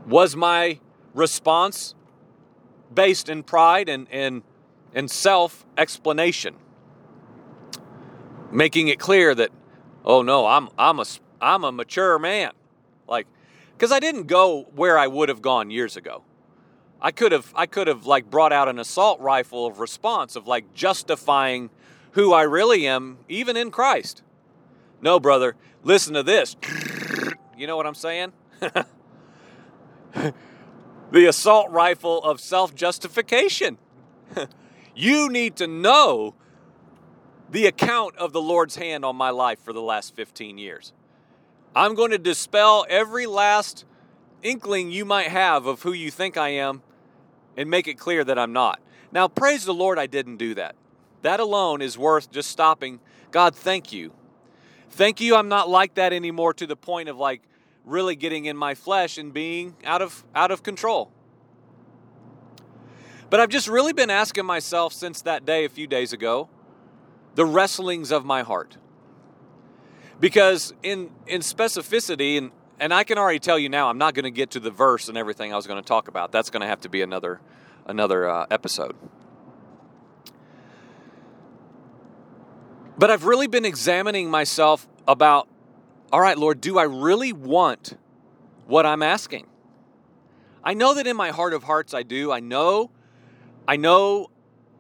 was 0.06 0.37
my 0.37 0.80
response 1.14 1.94
based 2.94 3.28
in 3.28 3.42
pride 3.42 3.88
and, 3.88 4.06
and, 4.11 4.42
and 4.94 5.11
self 5.11 5.64
explanation? 5.76 6.56
Making 8.50 8.88
it 8.88 8.99
clear 8.99 9.34
that, 9.34 9.50
oh 10.04 10.23
no, 10.23 10.46
I'm, 10.46 10.68
I'm, 10.78 11.00
a, 11.00 11.04
I'm 11.40 11.64
a 11.64 11.73
mature 11.73 12.18
man. 12.18 12.52
Like, 13.08 13.26
because 13.76 13.92
I 13.92 13.99
didn't 13.99 14.26
go 14.26 14.68
where 14.75 14.99
I 14.99 15.06
would 15.06 15.28
have 15.28 15.42
gone 15.42 15.70
years 15.70 15.96
ago. 15.96 16.23
I 17.04 17.11
could 17.11 17.32
have 17.32 17.52
I 17.54 17.66
could 17.66 17.87
have 17.87 18.06
like 18.06 18.30
brought 18.30 18.50
out 18.50 18.66
an 18.66 18.78
assault 18.78 19.20
rifle 19.20 19.66
of 19.66 19.78
response 19.78 20.37
of 20.37 20.46
like 20.46 20.73
justifying 20.73 21.68
who 22.12 22.32
I 22.32 22.42
really 22.42 22.87
am 22.87 23.18
even 23.28 23.58
in 23.58 23.70
Christ. 23.70 24.23
No, 25.02 25.20
brother, 25.20 25.54
listen 25.82 26.14
to 26.14 26.23
this. 26.23 26.56
You 27.56 27.68
know 27.68 27.76
what 27.76 27.87
I'm 27.87 27.94
saying? 27.94 28.32
the 31.11 31.26
assault 31.26 31.71
rifle 31.71 32.23
of 32.23 32.40
self 32.40 32.75
justification. 32.75 33.78
you 34.94 35.28
need 35.28 35.56
to 35.56 35.66
know 35.66 36.35
the 37.50 37.66
account 37.66 38.16
of 38.16 38.33
the 38.33 38.40
Lord's 38.40 38.76
hand 38.76 39.04
on 39.04 39.16
my 39.16 39.30
life 39.30 39.59
for 39.61 39.73
the 39.73 39.83
last 39.83 40.14
15 40.16 40.59
years. 40.59 40.92
I'm 41.76 41.94
going 41.94 42.11
to 42.11 42.18
dispel 42.18 42.87
every 42.88 43.26
last 43.26 43.85
inkling 44.42 44.90
you 44.90 45.04
might 45.04 45.28
have 45.28 45.66
of 45.66 45.83
who 45.83 45.92
you 45.92 46.11
think 46.11 46.37
I 46.37 46.50
am 46.50 46.83
and 47.56 47.71
make 47.71 47.88
it 47.88 47.94
clear 47.94 48.25
that 48.25 48.38
I'm 48.38 48.52
not. 48.52 48.80
Now, 49.12 49.28
praise 49.28 49.64
the 49.64 49.75
Lord, 49.75 49.99
I 49.99 50.06
didn't 50.06 50.37
do 50.37 50.54
that. 50.54 50.75
That 51.23 51.40
alone 51.40 51.80
is 51.80 51.97
worth 51.97 52.30
just 52.30 52.50
stopping. 52.50 53.00
God, 53.30 53.54
thank 53.54 53.92
you. 53.92 54.12
Thank 54.90 55.21
you, 55.21 55.37
I'm 55.37 55.49
not 55.49 55.68
like 55.68 55.94
that 55.94 56.12
anymore 56.12 56.54
to 56.54 56.66
the 56.66 56.76
point 56.76 57.09
of 57.09 57.16
like 57.16 57.42
really 57.85 58.17
getting 58.17 58.47
in 58.47 58.57
my 58.57 58.75
flesh 58.75 59.19
and 59.19 59.33
being 59.33 59.76
out 59.85 60.03
of 60.03 60.25
out 60.35 60.50
of 60.50 60.62
control. 60.62 61.11
But 63.31 63.41
I've 63.41 63.49
just 63.49 63.69
really 63.69 63.93
been 63.93 64.11
asking 64.11 64.47
myself 64.47 64.93
since 64.93 65.23
that 65.23 65.45
day 65.45 65.64
a 65.64 65.69
few 65.69 65.87
days 65.87 66.12
ago, 66.12 66.49
the 67.35 67.45
wrestlings 67.45 68.12
of 68.12 68.25
my 68.25 68.43
heart. 68.43 68.76
Because 70.21 70.73
in 70.83 71.11
in 71.26 71.41
specificity 71.41 72.38
and 72.38 72.53
and 72.81 72.93
I 72.93 73.05
can 73.05 73.19
already 73.19 73.38
tell 73.38 73.59
you 73.59 73.69
now, 73.69 73.88
I'm 73.88 73.99
not 73.99 74.14
going 74.14 74.25
to 74.25 74.31
get 74.31 74.50
to 74.53 74.61
the 74.61 74.71
verse 74.71 75.09
and 75.09 75.17
everything 75.17 75.53
I 75.53 75.57
was 75.57 75.67
going 75.67 75.83
to 75.83 75.87
talk 75.87 76.09
about. 76.09 76.33
That's 76.33 76.50
going 76.50 76.62
to 76.62 76.67
have 76.67 76.81
to 76.83 76.88
be 76.88 77.03
another 77.03 77.41
another 77.87 78.29
uh, 78.29 78.47
episode. 78.50 78.97
But 82.97 83.11
I've 83.11 83.25
really 83.25 83.49
been 83.49 83.64
examining 83.64 84.31
myself 84.31 84.87
about 85.07 85.49
all 86.12 86.20
right, 86.20 86.38
Lord, 86.38 86.61
do 86.61 86.78
I 86.78 86.84
really 86.84 87.32
want 87.32 87.96
what 88.66 88.87
I'm 88.87 89.02
asking? 89.02 89.46
I 90.62 90.75
know 90.75 90.94
that 90.94 91.06
in 91.06 91.16
my 91.16 91.30
heart 91.30 91.52
of 91.52 91.64
hearts 91.64 91.92
I 91.92 92.02
do. 92.02 92.32
I 92.32 92.40
know, 92.40 92.90
I 93.68 93.76
know, 93.76 94.30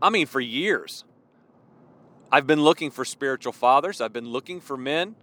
I 0.00 0.10
mean, 0.10 0.26
for 0.26 0.40
years, 0.40 1.04
I've 2.32 2.46
been 2.46 2.62
looking 2.62 2.90
for 2.90 3.04
spiritual 3.04 3.52
fathers. 3.52 4.00
I've 4.00 4.12
been 4.12 4.28
looking 4.28 4.60
for 4.60 4.76
men 4.76 5.14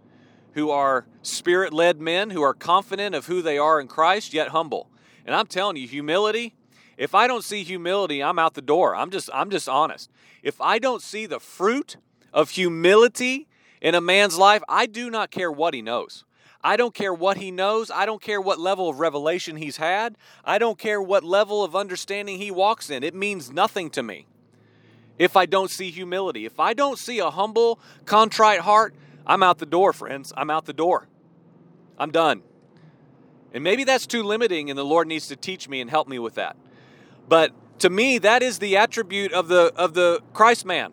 who 0.52 0.70
are 0.70 1.06
spirit 1.22 1.72
led 1.72 2.00
men, 2.00 2.30
who 2.30 2.42
are 2.42 2.54
confident 2.54 3.14
of 3.14 3.26
who 3.26 3.42
they 3.42 3.58
are 3.58 3.80
in 3.80 3.88
Christ, 3.88 4.32
yet 4.32 4.48
humble. 4.48 4.88
And 5.26 5.34
I'm 5.34 5.46
telling 5.46 5.76
you, 5.76 5.88
humility, 5.88 6.54
if 6.96 7.14
I 7.14 7.26
don't 7.26 7.44
see 7.44 7.64
humility, 7.64 8.22
I'm 8.22 8.38
out 8.38 8.54
the 8.54 8.62
door. 8.62 8.94
I'm 8.94 9.10
just, 9.10 9.30
I'm 9.32 9.50
just 9.50 9.68
honest. 9.68 10.10
If 10.42 10.60
I 10.60 10.78
don't 10.78 11.02
see 11.02 11.26
the 11.26 11.40
fruit 11.40 11.96
of 12.32 12.50
humility 12.50 13.48
in 13.82 13.94
a 13.96 14.00
man's 14.00 14.38
life, 14.38 14.62
I 14.68 14.86
do 14.86 15.10
not 15.10 15.30
care 15.30 15.52
what 15.52 15.74
he 15.74 15.82
knows. 15.82 16.24
I 16.64 16.76
don't 16.76 16.94
care 16.94 17.12
what 17.12 17.36
he 17.38 17.50
knows. 17.50 17.90
I 17.90 18.06
don't 18.06 18.22
care 18.22 18.40
what 18.40 18.60
level 18.60 18.88
of 18.88 19.00
revelation 19.00 19.56
he's 19.56 19.78
had. 19.78 20.16
I 20.44 20.58
don't 20.58 20.78
care 20.78 21.02
what 21.02 21.24
level 21.24 21.64
of 21.64 21.74
understanding 21.74 22.38
he 22.38 22.52
walks 22.52 22.88
in. 22.88 23.02
It 23.02 23.14
means 23.14 23.50
nothing 23.50 23.90
to 23.90 24.02
me 24.02 24.26
if 25.18 25.36
I 25.36 25.44
don't 25.44 25.70
see 25.70 25.90
humility. 25.90 26.46
If 26.46 26.60
I 26.60 26.72
don't 26.72 26.98
see 26.98 27.18
a 27.18 27.30
humble, 27.30 27.80
contrite 28.06 28.60
heart, 28.60 28.94
I'm 29.26 29.42
out 29.42 29.58
the 29.58 29.66
door, 29.66 29.92
friends. 29.92 30.32
I'm 30.36 30.50
out 30.50 30.66
the 30.66 30.72
door. 30.72 31.08
I'm 31.98 32.12
done. 32.12 32.42
And 33.52 33.64
maybe 33.64 33.82
that's 33.82 34.06
too 34.06 34.22
limiting, 34.22 34.70
and 34.70 34.78
the 34.78 34.84
Lord 34.84 35.08
needs 35.08 35.26
to 35.28 35.36
teach 35.36 35.68
me 35.68 35.80
and 35.80 35.90
help 35.90 36.06
me 36.06 36.20
with 36.20 36.36
that. 36.36 36.56
But 37.28 37.52
to 37.80 37.90
me, 37.90 38.18
that 38.18 38.42
is 38.42 38.60
the 38.60 38.76
attribute 38.76 39.32
of 39.32 39.48
the 39.48 39.72
of 39.74 39.94
the 39.94 40.20
Christ 40.32 40.64
man. 40.64 40.92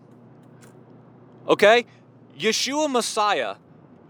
Okay? 1.48 1.86
Yeshua 2.40 2.90
Messiah, 2.90 3.56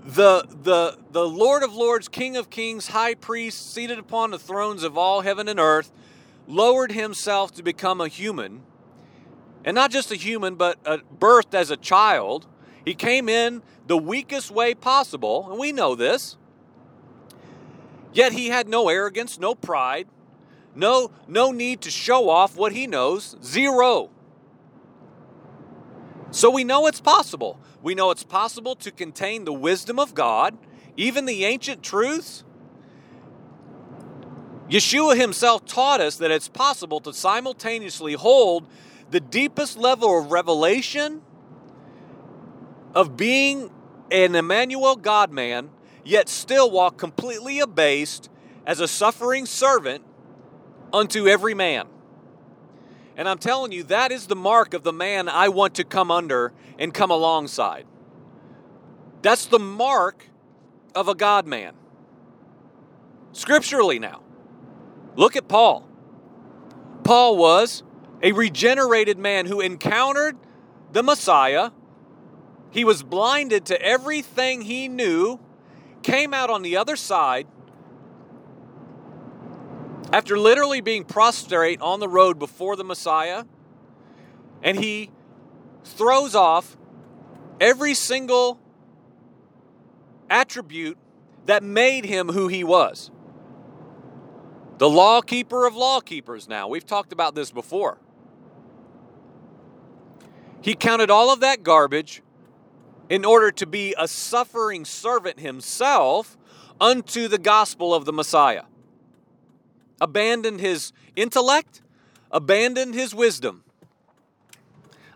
the, 0.05 0.45
the, 0.62 0.98
the 1.12 1.27
Lord 1.27 1.63
of 1.63 1.74
Lords, 1.74 2.07
King 2.07 2.38
of 2.38 2.50
Kings, 2.51 2.88
High 2.88 3.15
Priest, 3.15 3.74
seated 3.74 3.98
upon 3.98 4.29
the 4.29 4.38
thrones 4.38 4.83
of 4.83 4.98
all 4.98 5.21
heaven 5.21 5.48
and 5.48 5.59
earth, 5.59 5.91
lowered 6.48 6.91
himself 6.91 7.51
to 7.55 7.63
become 7.63 8.00
a 8.00 8.07
human. 8.07 8.62
And 9.65 9.74
not 9.74 9.89
just 9.89 10.12
a 10.12 10.15
human, 10.15 10.55
but 10.55 10.77
a, 10.86 11.00
birthed 11.00 11.55
as 11.55 11.71
a 11.71 11.77
child. 11.77 12.45
He 12.86 12.93
came 12.93 13.29
in 13.29 13.63
the 13.88 13.98
weakest 13.98 14.51
way 14.51 14.75
possible, 14.75 15.50
and 15.50 15.59
we 15.59 15.71
know 15.71 15.95
this. 15.95 16.38
Yet 18.13 18.31
he 18.31 18.48
had 18.48 18.67
no 18.67 18.89
arrogance, 18.89 19.39
no 19.39 19.55
pride, 19.55 20.07
no, 20.75 21.12
no 21.27 21.51
need 21.51 21.81
to 21.81 21.91
show 21.91 22.29
off 22.29 22.55
what 22.55 22.74
he 22.74 22.86
knows. 22.86 23.36
Zero. 23.43 24.12
So 26.31 26.51
we 26.51 26.63
know 26.63 26.86
it's 26.86 27.01
possible. 27.01 27.59
We 27.81 27.95
know 27.95 28.12
it's 28.12 28.24
possible 28.24 28.75
to 28.77 28.91
contain 28.91 29.45
the 29.45 29.53
wisdom 29.53 30.00
of 30.00 30.13
God, 30.13 30.57
even 30.98 31.25
the 31.25 31.45
ancient 31.45 31.81
truths. 31.81 32.43
Yeshua 34.69 35.17
himself 35.17 35.65
taught 35.65 36.01
us 36.01 36.17
that 36.17 36.29
it's 36.29 36.50
possible 36.50 37.00
to 37.01 37.13
simultaneously 37.13 38.13
hold 38.13 38.67
the 39.09 39.19
deepest 39.19 39.77
level 39.77 40.19
of 40.19 40.31
revelation, 40.31 41.21
of 42.93 43.17
being 43.17 43.71
an 44.12 44.36
Emmanuel 44.36 44.95
God 44.95 45.31
man, 45.31 45.69
yet 46.03 46.29
still 46.29 46.69
walk 46.69 46.98
completely 46.98 47.59
abased 47.59 48.29
as 48.65 48.79
a 48.79 48.88
suffering 48.88 49.45
servant 49.45 50.03
unto 50.93 51.27
every 51.27 51.53
man. 51.53 51.88
And 53.15 53.27
I'm 53.27 53.38
telling 53.38 53.71
you, 53.71 53.83
that 53.83 54.12
is 54.12 54.27
the 54.27 54.36
mark 54.36 54.74
of 54.74 54.83
the 54.83 54.93
man 54.93 55.27
I 55.27 55.50
want 55.50 55.75
to 55.75 55.83
come 55.83 56.09
under 56.12 56.53
and 56.79 56.93
come 56.93 57.12
alongside. 57.12 57.86
That's 59.21 59.45
the 59.45 59.59
mark 59.59 60.25
of 60.95 61.07
a 61.07 61.13
God 61.13 61.45
man. 61.45 61.75
Scripturally, 63.33 64.00
now, 64.00 64.21
look 65.15 65.36
at 65.36 65.48
Paul. 65.48 65.88
Paul 67.03 67.38
was 67.38 67.83
a 68.24 68.31
regenerated 68.31 69.19
man 69.19 69.45
who 69.45 69.59
encountered 69.59 70.38
the 70.91 71.03
Messiah. 71.03 71.71
He 72.71 72.83
was 72.83 73.03
blinded 73.03 73.65
to 73.67 73.81
everything 73.81 74.62
he 74.62 74.88
knew, 74.88 75.39
came 76.01 76.33
out 76.33 76.50
on 76.50 76.62
the 76.63 76.77
other 76.77 76.95
side 76.95 77.45
after 80.12 80.39
literally 80.39 80.81
being 80.81 81.03
prostrate 81.03 81.81
on 81.81 82.00
the 82.00 82.07
road 82.07 82.39
before 82.39 82.75
the 82.75 82.83
Messiah, 82.83 83.43
and 84.63 84.79
he 84.79 85.12
throws 85.83 86.36
off 86.36 86.77
every 87.59 87.93
single 87.93 88.59
attribute 90.29 90.98
that 91.45 91.63
made 91.63 92.05
him 92.05 92.29
who 92.29 92.48
he 92.48 92.63
was. 92.63 93.12
The 94.77 94.89
law 94.89 95.21
keeper 95.21 95.65
of 95.65 95.75
law 95.75 96.00
keepers, 96.00 96.48
now. 96.48 96.67
We've 96.67 96.86
talked 96.86 97.12
about 97.12 97.36
this 97.36 97.51
before. 97.51 97.98
He 100.62 100.74
counted 100.74 101.09
all 101.09 101.33
of 101.33 101.41
that 101.41 101.63
garbage 101.63 102.21
in 103.09 103.25
order 103.25 103.51
to 103.51 103.65
be 103.65 103.95
a 103.98 104.07
suffering 104.07 104.86
servant 104.86 105.39
himself 105.39 106.38
unto 106.79 107.27
the 107.27 107.38
gospel 107.38 107.93
of 107.93 108.05
the 108.05 108.13
Messiah. 108.13 108.63
Abandoned 110.00 110.62
his 110.62 110.93
intellect, 111.15 111.81
abandoned 112.31 112.93
his 112.93 113.13
wisdom. 113.13 113.63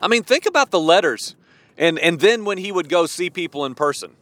I 0.03 0.07
mean, 0.07 0.23
think 0.23 0.45
about 0.45 0.71
the 0.71 0.79
letters 0.79 1.35
and, 1.77 1.97
and 1.97 2.19
then 2.19 2.45
when 2.45 2.57
he 2.57 2.71
would 2.71 2.89
go 2.89 3.05
see 3.05 3.29
people 3.29 3.65
in 3.65 3.73
person. 3.73 4.15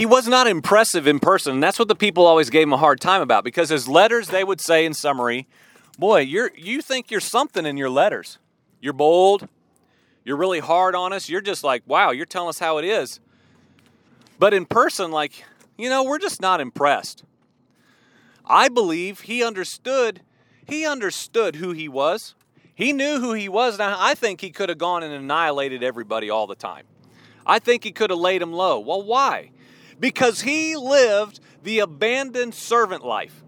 he 0.00 0.06
was 0.06 0.26
not 0.26 0.46
impressive 0.46 1.06
in 1.06 1.20
person. 1.20 1.54
And 1.54 1.62
that's 1.62 1.78
what 1.78 1.88
the 1.88 1.94
people 1.94 2.24
always 2.24 2.48
gave 2.48 2.62
him 2.62 2.72
a 2.72 2.78
hard 2.78 3.02
time 3.02 3.20
about 3.20 3.44
because 3.44 3.68
his 3.68 3.86
letters, 3.86 4.28
they 4.28 4.42
would 4.42 4.58
say 4.58 4.86
in 4.86 4.94
summary, 4.94 5.46
boy, 5.98 6.20
you're, 6.20 6.50
you 6.56 6.80
think 6.80 7.10
you're 7.10 7.20
something 7.20 7.66
in 7.66 7.76
your 7.76 7.90
letters. 7.90 8.38
You're 8.80 8.94
bold. 8.94 9.46
You're 10.24 10.38
really 10.38 10.60
hard 10.60 10.94
on 10.94 11.12
us. 11.12 11.28
You're 11.28 11.42
just 11.42 11.62
like, 11.62 11.82
wow, 11.86 12.12
you're 12.12 12.24
telling 12.24 12.48
us 12.48 12.58
how 12.58 12.78
it 12.78 12.86
is. 12.86 13.20
But 14.38 14.54
in 14.54 14.64
person, 14.64 15.10
like, 15.10 15.44
you 15.76 15.90
know, 15.90 16.02
we're 16.02 16.18
just 16.18 16.40
not 16.40 16.62
impressed. 16.62 17.24
I 18.46 18.70
believe 18.70 19.20
he 19.20 19.44
understood, 19.44 20.22
he 20.70 20.86
understood 20.86 21.56
who 21.56 21.72
he 21.72 21.88
was. 21.88 22.34
He 22.74 22.92
knew 22.92 23.20
who 23.20 23.34
he 23.34 23.48
was. 23.48 23.78
Now, 23.78 23.96
I 23.98 24.14
think 24.14 24.40
he 24.40 24.50
could 24.50 24.68
have 24.70 24.78
gone 24.78 25.02
and 25.02 25.12
annihilated 25.12 25.82
everybody 25.82 26.30
all 26.30 26.46
the 26.46 26.54
time. 26.54 26.86
I 27.44 27.58
think 27.58 27.84
he 27.84 27.92
could 27.92 28.10
have 28.10 28.18
laid 28.18 28.40
him 28.40 28.52
low. 28.52 28.78
Well, 28.78 29.02
why? 29.02 29.50
because 30.00 30.40
he 30.40 30.74
lived 30.74 31.38
the 31.62 31.78
abandoned 31.80 32.54
servant 32.54 33.04
life. 33.04 33.44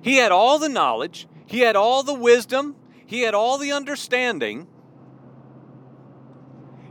He 0.00 0.16
had 0.16 0.32
all 0.32 0.58
the 0.58 0.68
knowledge, 0.68 1.26
he 1.44 1.60
had 1.60 1.76
all 1.76 2.02
the 2.02 2.14
wisdom, 2.14 2.76
he 3.04 3.22
had 3.22 3.34
all 3.34 3.58
the 3.58 3.72
understanding. 3.72 4.68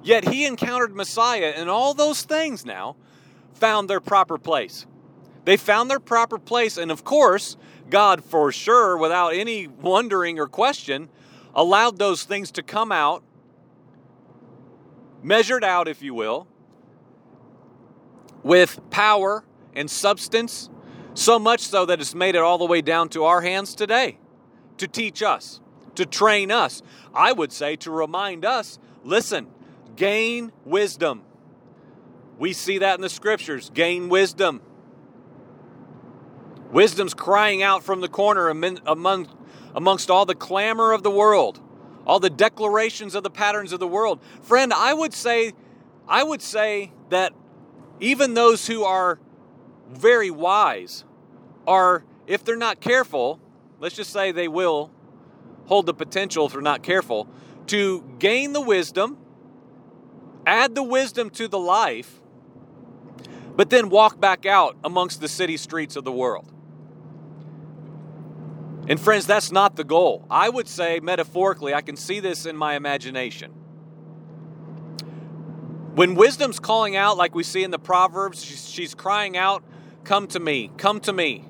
Yet 0.04 0.28
he 0.28 0.46
encountered 0.46 0.96
Messiah, 0.96 1.54
and 1.56 1.70
all 1.70 1.94
those 1.94 2.22
things 2.22 2.66
now 2.66 2.98
found 3.54 3.90
their 3.90 4.00
proper 4.00 4.38
place. 4.38 4.86
They 5.46 5.58
found 5.58 5.90
their 5.90 6.00
proper 6.00 6.38
place, 6.38 6.78
and 6.78 6.92
of 6.92 7.04
course, 7.04 7.58
God, 7.90 8.24
for 8.24 8.52
sure, 8.52 8.98
without 8.98 9.30
any 9.30 9.68
wondering 9.68 10.40
or 10.40 10.48
question, 10.48 11.10
allowed 11.56 11.98
those 11.98 12.24
things 12.24 12.52
to 12.52 12.64
come 12.64 12.92
out, 12.92 13.24
measured 15.24 15.64
out, 15.64 15.88
if 15.88 16.02
you 16.02 16.14
will, 16.14 16.48
with 18.44 18.80
power 18.90 19.44
and 19.74 19.90
substance, 19.90 20.70
so 21.14 21.38
much 21.38 21.62
so 21.62 21.86
that 21.86 22.00
it's 22.00 22.16
made 22.16 22.36
it 22.36 22.42
all 22.42 22.58
the 22.58 22.66
way 22.66 22.82
down 22.82 23.10
to 23.10 23.26
our 23.26 23.42
hands 23.42 23.76
today 23.76 24.18
to 24.78 24.88
teach 24.88 25.22
us, 25.22 25.60
to 25.96 26.06
train 26.06 26.52
us. 26.52 26.82
I 27.14 27.34
would 27.34 27.52
say 27.52 27.76
to 27.78 27.92
remind 27.92 28.46
us 28.46 28.80
listen, 29.04 29.48
gain 29.96 30.52
wisdom. 30.66 31.24
We 32.38 32.54
see 32.54 32.78
that 32.78 32.96
in 32.96 33.02
the 33.02 33.10
scriptures 33.10 33.70
gain 33.74 34.08
wisdom. 34.10 34.62
Wisdom's 36.72 37.14
crying 37.14 37.64
out 37.64 37.84
from 37.84 38.02
the 38.02 38.08
corner 38.08 38.50
among, 38.50 39.28
amongst 39.76 40.10
all 40.10 40.26
the 40.26 40.36
clamor 40.36 40.92
of 40.92 41.04
the 41.04 41.12
world, 41.12 41.60
all 42.06 42.20
the 42.20 42.30
declarations 42.30 43.16
of 43.16 43.24
the 43.24 43.30
patterns 43.30 43.74
of 43.74 43.80
the 43.80 43.88
world. 43.88 44.20
Friend, 44.42 44.72
I 44.74 44.94
would 44.94 45.14
say, 45.14 45.54
I 46.08 46.24
would 46.24 46.42
say 46.42 46.92
that 47.10 47.34
even 48.00 48.34
those 48.34 48.68
who 48.68 48.84
are 48.84 49.20
very 49.90 50.30
wise 50.30 51.04
are, 51.68 52.04
if 52.28 52.44
they're 52.44 52.56
not 52.56 52.80
careful, 52.80 53.40
let's 53.80 53.96
just 53.96 54.14
say 54.14 54.32
they 54.32 54.48
will 54.48 54.92
hold 55.66 55.86
the 55.86 55.94
potential 55.94 56.46
if 56.46 56.54
they're 56.54 56.62
not 56.62 56.84
careful, 56.84 57.28
to 57.68 58.04
gain 58.20 58.54
the 58.54 58.62
wisdom, 58.62 59.18
add 60.46 60.74
the 60.76 60.84
wisdom 60.84 61.30
to 61.30 61.48
the 61.48 61.60
life, 61.60 62.20
but 63.56 63.70
then 63.70 63.90
walk 63.90 64.20
back 64.20 64.46
out 64.46 64.78
amongst 64.84 65.20
the 65.22 65.28
city 65.28 65.58
streets 65.58 65.96
of 65.96 66.04
the 66.04 66.12
world. 66.12 66.52
And 68.90 69.00
friends, 69.00 69.28
that's 69.28 69.52
not 69.52 69.76
the 69.76 69.84
goal. 69.84 70.26
I 70.32 70.50
would 70.50 70.68
say, 70.68 71.00
metaphorically, 71.00 71.76
I 71.76 71.82
can 71.82 71.96
see 71.96 72.20
this 72.20 72.48
in 72.48 72.58
my 72.58 72.74
imagination. 72.76 73.52
When 75.94 76.16
wisdom's 76.16 76.60
calling 76.60 76.96
out, 76.96 77.16
like 77.16 77.36
we 77.36 77.44
see 77.44 77.64
in 77.64 77.70
the 77.70 77.78
Proverbs, 77.78 78.44
she's, 78.44 78.96
crying 78.96 79.38
out, 79.38 79.64
Come 80.06 80.26
to 80.28 80.40
me, 80.40 80.72
come 80.78 81.00
to 81.02 81.14
me. 81.14 81.46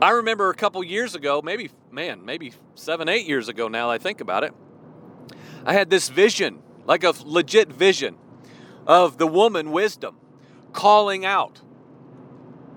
I 0.00 0.10
remember 0.10 0.50
a 0.50 0.54
couple 0.54 0.82
years 0.82 1.14
ago, 1.14 1.40
maybe, 1.44 1.70
man, 1.92 2.24
maybe 2.24 2.54
seven, 2.74 3.08
eight 3.08 3.28
years 3.28 3.48
ago 3.48 3.68
now 3.68 3.88
I 3.88 3.98
think 3.98 4.20
about 4.20 4.42
it, 4.42 4.52
I 5.64 5.74
had 5.74 5.90
this 5.90 6.08
vision, 6.08 6.60
like 6.86 7.04
a 7.04 7.14
legit 7.24 7.68
vision, 7.68 8.16
of 8.84 9.18
the 9.18 9.28
woman 9.28 9.70
wisdom 9.70 10.16
calling 10.72 11.24
out 11.24 11.60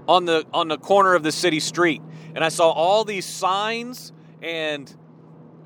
on 0.08 0.26
the 0.26 0.46
on 0.54 0.68
the 0.68 0.78
corner 0.78 1.16
of 1.16 1.24
the 1.24 1.32
city 1.32 1.60
street 1.60 2.02
and 2.36 2.44
i 2.44 2.50
saw 2.50 2.70
all 2.70 3.04
these 3.04 3.26
signs 3.26 4.14
and 4.44 4.96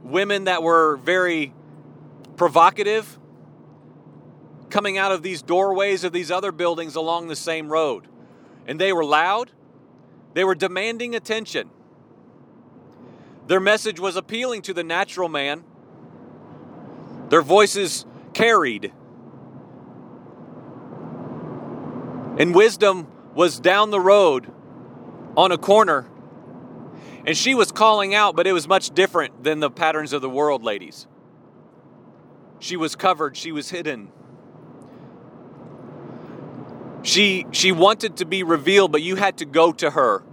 women 0.04 0.46
that 0.46 0.64
were 0.64 0.96
very 0.98 1.54
provocative 2.38 3.20
coming 4.70 4.98
out 4.98 5.12
of 5.12 5.22
these 5.24 5.42
doorways 5.42 6.04
of 6.04 6.14
these 6.14 6.32
other 6.32 6.52
buildings 6.52 6.96
along 6.96 7.28
the 7.28 7.36
same 7.36 7.70
road. 7.70 8.08
And 8.68 8.80
they 8.80 8.94
were 8.94 9.04
loud, 9.04 9.52
they 10.34 10.44
were 10.44 10.56
demanding 10.56 11.16
attention. 11.16 11.70
Their 13.48 13.60
message 13.60 14.00
was 14.00 14.16
appealing 14.16 14.62
to 14.64 14.74
the 14.74 14.84
natural 14.84 15.28
man. 15.28 15.64
Their 17.30 17.42
voices 17.42 18.06
carried. 18.34 18.94
And 22.38 22.54
wisdom 22.54 23.08
was 23.34 23.60
down 23.60 23.90
the 23.90 24.00
road 24.00 24.52
on 25.36 25.52
a 25.52 25.58
corner. 25.58 26.08
And 27.30 27.38
she 27.38 27.54
was 27.54 27.72
calling 27.72 28.16
out, 28.16 28.36
but 28.36 28.48
it 28.48 28.54
was 28.54 28.68
much 28.68 28.90
different 28.90 29.44
than 29.44 29.60
the 29.60 29.70
patterns 29.70 30.14
of 30.14 30.24
the 30.24 30.30
world, 30.32 30.64
ladies. 30.64 31.06
She 32.58 32.76
was 32.76 32.96
covered, 32.96 33.38
she 33.38 33.52
was 33.52 33.70
hidden. 33.70 34.12
She 37.04 37.46
she 37.52 37.72
wanted 37.72 38.18
to 38.18 38.26
be 38.26 38.42
revealed, 38.42 38.92
but 38.92 39.04
you 39.04 39.16
had 39.16 39.38
to 39.38 39.46
go 39.46 39.72
to 39.74 39.92
her. 39.92 40.24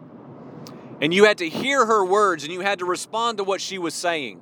And 1.02 1.12
you 1.12 1.24
had 1.24 1.36
to 1.38 1.48
hear 1.50 1.84
her 1.84 2.02
words 2.02 2.44
and 2.44 2.50
you 2.50 2.60
had 2.60 2.78
to 2.78 2.86
respond 2.86 3.36
to 3.36 3.44
what 3.44 3.60
she 3.60 3.76
was 3.76 3.92
saying. 3.92 4.40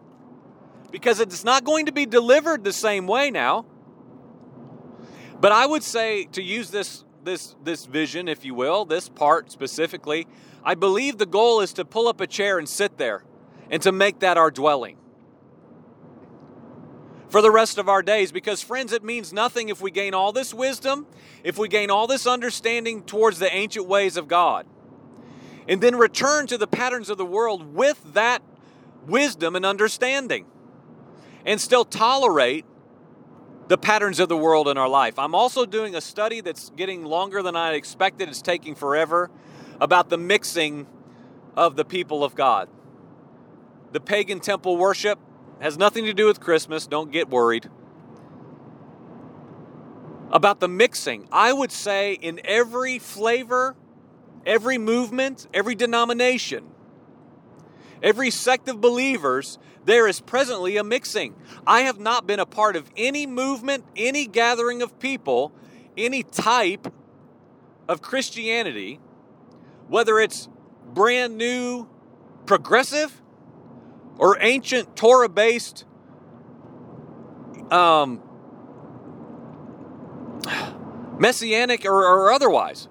Because 0.93 1.19
it's 1.19 1.43
not 1.43 1.64
going 1.64 1.87
to 1.87 1.93
be 1.93 2.07
delivered 2.07 2.62
the 2.62 2.73
same 2.73 3.09
way 3.09 3.33
now. 3.33 3.67
But 5.40 5.51
I 5.51 5.67
would 5.67 5.83
say 5.83 6.27
to 6.27 6.40
use 6.40 6.71
this 6.71 7.05
this 7.25 7.57
this 7.64 7.85
vision, 7.85 8.29
if 8.29 8.45
you 8.45 8.55
will, 8.55 8.85
this 8.85 9.09
part 9.09 9.51
specifically, 9.51 10.29
I 10.64 10.74
believe 10.74 11.18
the 11.18 11.27
goal 11.27 11.61
is 11.61 11.72
to 11.74 11.85
pull 11.85 12.09
up 12.09 12.20
a 12.20 12.27
chair 12.27 12.59
and 12.59 12.68
sit 12.68 12.96
there 12.96 13.24
and 13.70 13.83
to 13.83 13.92
make 13.92 14.20
that 14.20 14.38
our 14.38 14.50
dwelling 14.50 14.96
for 17.29 17.42
the 17.42 17.50
rest 17.50 17.79
of 17.79 17.88
our 17.88 18.03
days. 18.03 18.33
Because, 18.33 18.62
friends, 18.62 18.92
it 18.92 19.05
means 19.05 19.33
nothing 19.33 19.68
if 19.68 19.83
we 19.83 19.90
gain 19.90 20.14
all 20.14 20.33
this 20.33 20.55
wisdom, 20.55 21.07
if 21.42 21.59
we 21.59 21.68
gain 21.68 21.90
all 21.90 22.07
this 22.07 22.27
understanding 22.27 23.03
towards 23.03 23.38
the 23.38 23.53
ancient 23.55 23.87
ways 23.87 24.16
of 24.16 24.29
God, 24.29 24.66
and 25.68 25.81
then 25.81 25.96
return 25.96 26.46
to 26.46 26.57
the 26.57 26.66
patterns 26.66 27.11
of 27.11 27.18
the 27.18 27.27
world 27.27 27.74
with 27.74 28.14
that 28.14 28.42
wisdom 29.07 29.57
and 29.57 29.66
understanding. 29.66 30.46
and 31.44 31.61
still 31.61 31.85
tolerate 31.85 32.64
the 33.68 33.79
patterns 33.79 34.20
of 34.20 34.29
the 34.29 34.37
world 34.37 34.68
in 34.68 34.77
our 34.77 34.88
life. 34.88 35.18
I'm 35.18 35.35
also 35.35 35.64
doing 35.64 35.94
a 35.94 36.00
study 36.00 36.40
that's 36.40 36.70
getting 36.70 37.05
longer 37.05 37.42
than 37.42 37.57
I 37.57 37.74
expected, 37.74 38.29
it's 38.29 38.42
taking 38.42 38.74
forever, 38.74 39.31
about 39.81 40.09
the 40.09 40.19
mixing 40.19 40.87
of 41.57 41.77
the 41.77 41.85
people 41.85 42.25
of 42.25 42.35
God. 42.35 42.69
The 43.93 44.01
pagan 44.01 44.41
temple 44.41 44.77
worship 44.77 45.19
has 45.61 45.79
nothing 45.79 46.05
to 46.05 46.13
do 46.13 46.27
with 46.27 46.41
Christmas, 46.41 46.87
don't 46.87 47.13
get 47.13 47.29
worried. 47.29 47.69
About 50.31 50.59
the 50.59 50.69
mixing, 50.69 51.29
I 51.31 51.53
would 51.53 51.71
say 51.71 52.15
in 52.15 52.41
every 52.45 52.99
flavor, 52.99 53.77
every 54.45 54.79
movement, 54.79 55.47
every 55.55 55.77
denomination, 55.77 56.65
every 58.03 58.31
sect 58.31 58.69
of 58.69 58.81
believers, 58.81 59.59
there 59.85 60.09
is 60.09 60.21
presently 60.21 60.77
a 60.77 60.85
mixing. 60.85 61.35
I 61.67 61.83
have 61.83 61.99
not 61.99 62.27
been 62.27 62.41
a 62.41 62.47
part 62.47 62.75
of 62.75 62.91
any 62.97 63.27
movement, 63.27 63.85
any 63.97 64.27
gathering 64.27 64.83
of 64.83 64.99
people, 64.99 65.53
any 65.97 66.23
type 66.23 66.93
of 67.89 68.03
Christianity, 68.03 68.99
whether 69.88 70.18
it's 70.18 70.49
brand 70.92 71.37
new, 71.37 71.88
progressive, 72.47 73.20
or 74.18 74.38
ancient 74.40 74.97
Torah 74.97 75.29
based 75.29 75.85
um, 77.70 78.23
messianic 81.18 81.85
or, 81.85 82.05
or 82.07 82.33
otherwise. 82.33 82.88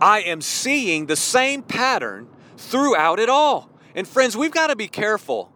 I 0.00 0.20
am 0.20 0.40
seeing 0.40 1.06
the 1.06 1.16
same 1.16 1.62
pattern 1.62 2.28
throughout 2.56 3.18
it 3.18 3.28
all. 3.28 3.70
And 3.94 4.06
friends, 4.06 4.36
we've 4.36 4.52
got 4.52 4.68
to 4.68 4.76
be 4.76 4.88
careful. 4.88 5.52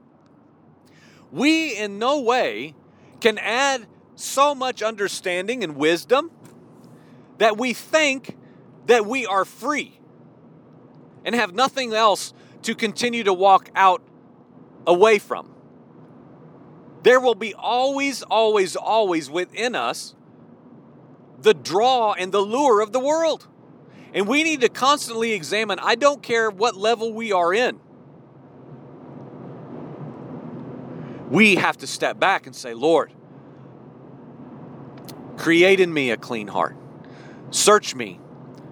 We 1.30 1.76
in 1.76 1.98
no 1.98 2.20
way 2.20 2.74
can 3.20 3.38
add 3.38 3.86
so 4.14 4.54
much 4.54 4.82
understanding 4.82 5.62
and 5.62 5.76
wisdom 5.76 6.30
that 7.38 7.58
we 7.58 7.72
think 7.72 8.36
that 8.86 9.06
we 9.06 9.26
are 9.26 9.44
free 9.44 9.97
and 11.28 11.34
have 11.34 11.54
nothing 11.54 11.92
else 11.92 12.32
to 12.62 12.74
continue 12.74 13.22
to 13.22 13.34
walk 13.34 13.68
out 13.74 14.00
away 14.86 15.18
from. 15.18 15.54
There 17.02 17.20
will 17.20 17.34
be 17.34 17.52
always, 17.52 18.22
always, 18.22 18.76
always 18.76 19.28
within 19.28 19.74
us 19.74 20.14
the 21.38 21.52
draw 21.52 22.14
and 22.14 22.32
the 22.32 22.40
lure 22.40 22.80
of 22.80 22.92
the 22.92 22.98
world. 22.98 23.46
And 24.14 24.26
we 24.26 24.42
need 24.42 24.62
to 24.62 24.70
constantly 24.70 25.32
examine, 25.32 25.78
I 25.78 25.96
don't 25.96 26.22
care 26.22 26.48
what 26.50 26.76
level 26.76 27.12
we 27.12 27.30
are 27.30 27.52
in. 27.52 27.78
We 31.28 31.56
have 31.56 31.76
to 31.76 31.86
step 31.86 32.18
back 32.18 32.46
and 32.46 32.56
say, 32.56 32.72
Lord, 32.72 33.12
create 35.36 35.78
in 35.78 35.92
me 35.92 36.10
a 36.10 36.16
clean 36.16 36.48
heart. 36.48 36.74
Search 37.50 37.94
me, 37.94 38.18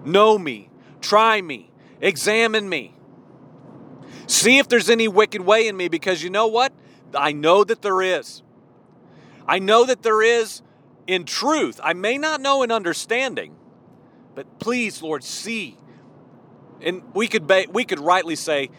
know 0.03 0.39
me, 0.39 0.71
try 1.01 1.39
me, 1.39 1.66
examine 2.01 2.67
me. 2.69 2.93
See 4.27 4.57
if 4.57 4.67
there's 4.67 4.89
any 4.89 5.07
wicked 5.07 5.41
way 5.41 5.67
in 5.67 5.77
me 5.77 5.87
because 5.87 6.21
you 6.21 6.29
know 6.29 6.47
what? 6.47 6.73
I 7.13 7.31
know 7.31 7.63
that 7.63 7.81
there 7.81 8.01
is. 8.01 8.43
I 9.47 9.59
know 9.59 9.85
that 9.85 10.03
there 10.03 10.21
is 10.21 10.61
in 11.07 11.23
truth. 11.23 11.79
I 11.81 11.93
may 11.93 12.17
not 12.17 12.41
know 12.41 12.63
in 12.63 12.71
understanding, 12.71 13.55
but 14.35 14.59
please, 14.59 15.01
Lord, 15.01 15.23
see. 15.23 15.77
And 16.81 17.01
we 17.13 17.27
could 17.27 17.47
ba- 17.47 17.65
we 17.71 17.85
could 17.85 17.99
rightly 17.99 18.35
say, 18.35 18.69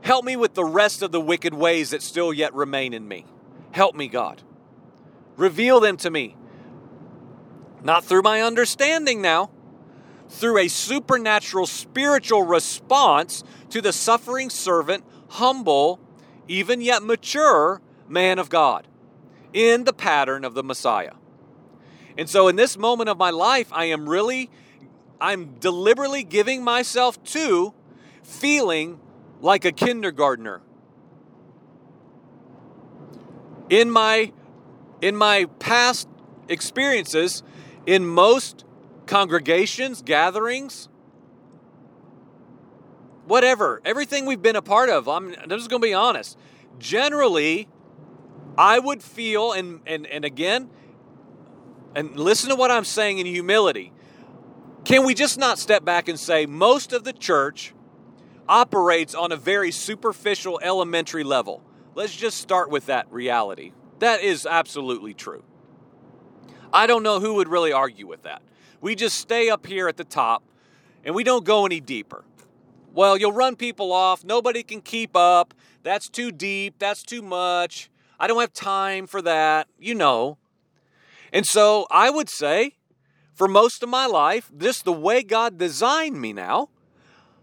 help 0.00 0.24
me 0.24 0.36
with 0.36 0.54
the 0.54 0.64
rest 0.64 1.02
of 1.02 1.12
the 1.12 1.20
wicked 1.20 1.54
ways 1.54 1.90
that 1.90 2.02
still 2.02 2.32
yet 2.32 2.52
remain 2.54 2.92
in 2.92 3.06
me. 3.06 3.24
Help 3.70 3.94
me, 3.94 4.08
God. 4.08 4.42
Reveal 5.36 5.78
them 5.78 5.96
to 5.98 6.10
me. 6.10 6.36
Not 7.84 8.04
through 8.04 8.22
my 8.22 8.42
understanding 8.42 9.22
now, 9.22 9.50
through 10.28 10.58
a 10.58 10.68
supernatural 10.68 11.66
spiritual 11.66 12.42
response 12.42 13.44
to 13.70 13.80
the 13.80 13.92
suffering 13.92 14.50
servant, 14.50 15.04
humble, 15.28 16.00
even 16.46 16.80
yet 16.80 17.02
mature 17.02 17.80
man 18.08 18.38
of 18.38 18.48
God 18.48 18.86
in 19.52 19.84
the 19.84 19.92
pattern 19.92 20.44
of 20.44 20.54
the 20.54 20.62
Messiah. 20.62 21.14
And 22.16 22.28
so 22.28 22.48
in 22.48 22.56
this 22.56 22.76
moment 22.76 23.08
of 23.08 23.16
my 23.16 23.30
life, 23.30 23.72
I 23.72 23.86
am 23.86 24.08
really, 24.08 24.50
I'm 25.20 25.54
deliberately 25.60 26.24
giving 26.24 26.64
myself 26.64 27.22
to 27.24 27.72
feeling 28.22 29.00
like 29.40 29.64
a 29.64 29.72
kindergartner. 29.72 30.60
In 33.70 33.90
my 33.90 34.32
in 35.00 35.14
my 35.14 35.44
past 35.60 36.08
experiences, 36.48 37.44
in 37.86 38.04
most 38.04 38.64
congregations, 39.08 40.02
gatherings, 40.02 40.88
whatever, 43.26 43.80
everything 43.84 44.26
we've 44.26 44.42
been 44.42 44.56
a 44.56 44.62
part 44.62 44.88
of, 44.88 45.08
I'm, 45.08 45.34
I'm 45.34 45.48
just 45.48 45.68
going 45.68 45.82
to 45.82 45.86
be 45.86 45.94
honest. 45.94 46.38
Generally, 46.78 47.68
I 48.56 48.78
would 48.78 49.02
feel, 49.02 49.52
and, 49.52 49.80
and, 49.86 50.06
and 50.06 50.24
again, 50.24 50.70
and 51.96 52.16
listen 52.18 52.50
to 52.50 52.56
what 52.56 52.70
I'm 52.70 52.84
saying 52.84 53.18
in 53.18 53.26
humility. 53.26 53.92
Can 54.84 55.04
we 55.04 55.14
just 55.14 55.38
not 55.38 55.58
step 55.58 55.84
back 55.84 56.08
and 56.08 56.18
say 56.18 56.46
most 56.46 56.92
of 56.92 57.02
the 57.02 57.12
church 57.12 57.74
operates 58.48 59.14
on 59.14 59.32
a 59.32 59.36
very 59.36 59.72
superficial, 59.72 60.60
elementary 60.62 61.24
level? 61.24 61.62
Let's 61.94 62.14
just 62.14 62.38
start 62.38 62.70
with 62.70 62.86
that 62.86 63.10
reality. 63.10 63.72
That 63.98 64.22
is 64.22 64.46
absolutely 64.46 65.14
true. 65.14 65.42
I 66.72 66.86
don't 66.86 67.02
know 67.02 67.18
who 67.18 67.34
would 67.34 67.48
really 67.48 67.72
argue 67.72 68.06
with 68.06 68.22
that. 68.22 68.42
We 68.80 68.94
just 68.94 69.16
stay 69.16 69.50
up 69.50 69.66
here 69.66 69.88
at 69.88 69.96
the 69.96 70.04
top 70.04 70.42
and 71.04 71.14
we 71.14 71.24
don't 71.24 71.44
go 71.44 71.66
any 71.66 71.80
deeper. 71.80 72.24
Well, 72.92 73.16
you'll 73.16 73.32
run 73.32 73.56
people 73.56 73.92
off. 73.92 74.24
Nobody 74.24 74.62
can 74.62 74.80
keep 74.80 75.16
up. 75.16 75.54
That's 75.82 76.08
too 76.08 76.32
deep. 76.32 76.74
That's 76.78 77.02
too 77.02 77.22
much. 77.22 77.90
I 78.18 78.26
don't 78.26 78.40
have 78.40 78.52
time 78.52 79.06
for 79.06 79.22
that. 79.22 79.68
You 79.78 79.94
know. 79.94 80.38
And 81.32 81.46
so 81.46 81.86
I 81.90 82.10
would 82.10 82.28
say, 82.28 82.74
for 83.34 83.46
most 83.46 83.82
of 83.82 83.88
my 83.88 84.06
life, 84.06 84.50
this 84.52 84.82
the 84.82 84.92
way 84.92 85.22
God 85.22 85.58
designed 85.58 86.20
me 86.20 86.32
now, 86.32 86.70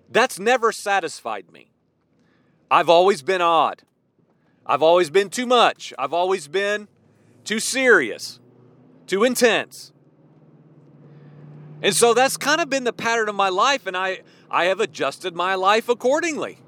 that's 0.09 0.39
never 0.39 0.71
satisfied 0.71 1.51
me. 1.51 1.71
I've 2.69 2.89
always 2.89 3.21
been 3.21 3.41
odd. 3.41 3.83
I've 4.65 4.81
always 4.81 5.09
been 5.09 5.29
too 5.29 5.45
much. 5.45 5.93
I've 5.97 6.13
always 6.13 6.47
been 6.47 6.87
too 7.43 7.59
serious, 7.59 8.39
too 9.05 9.23
intense. 9.23 9.93
And 11.81 11.93
so 11.93 12.13
that's 12.13 12.37
kind 12.37 12.61
of 12.61 12.69
been 12.69 12.83
the 12.83 12.93
pattern 12.93 13.29
of 13.29 13.35
my 13.35 13.49
life, 13.49 13.85
and 13.85 13.95
I, 13.97 14.21
I 14.49 14.65
have 14.65 14.79
adjusted 14.79 15.35
my 15.35 15.55
life 15.55 15.89
accordingly. 15.89 16.59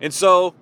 And 0.00 0.14
so, 0.14 0.54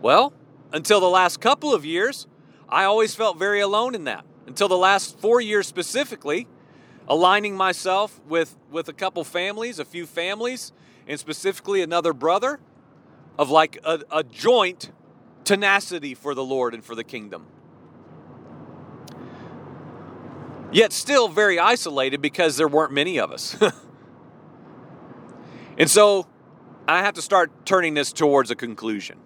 well, 0.00 0.32
until 0.72 1.00
the 1.00 1.08
last 1.08 1.40
couple 1.40 1.74
of 1.74 1.84
years, 1.84 2.26
I 2.68 2.84
always 2.84 3.14
felt 3.14 3.38
very 3.38 3.60
alone 3.60 3.94
in 3.94 4.04
that. 4.04 4.24
Until 4.46 4.68
the 4.68 4.78
last 4.78 5.18
four 5.18 5.40
years 5.40 5.66
specifically, 5.66 6.46
aligning 7.06 7.56
myself 7.56 8.20
with, 8.26 8.56
with 8.70 8.88
a 8.88 8.92
couple 8.92 9.24
families, 9.24 9.78
a 9.78 9.84
few 9.84 10.06
families, 10.06 10.72
and 11.06 11.18
specifically 11.18 11.82
another 11.82 12.12
brother 12.12 12.60
of 13.38 13.50
like 13.50 13.78
a, 13.84 14.00
a 14.10 14.22
joint 14.22 14.90
tenacity 15.44 16.14
for 16.14 16.34
the 16.34 16.44
Lord 16.44 16.74
and 16.74 16.84
for 16.84 16.94
the 16.94 17.04
kingdom. 17.04 17.46
Yet 20.72 20.92
still 20.92 21.28
very 21.28 21.58
isolated 21.58 22.22
because 22.22 22.56
there 22.56 22.68
weren't 22.68 22.92
many 22.92 23.18
of 23.18 23.30
us. 23.30 23.56
and 25.78 25.90
so 25.90 26.26
I 26.88 27.02
have 27.02 27.14
to 27.14 27.22
start 27.22 27.66
turning 27.66 27.94
this 27.94 28.12
towards 28.12 28.50
a 28.50 28.56
conclusion. 28.56 29.18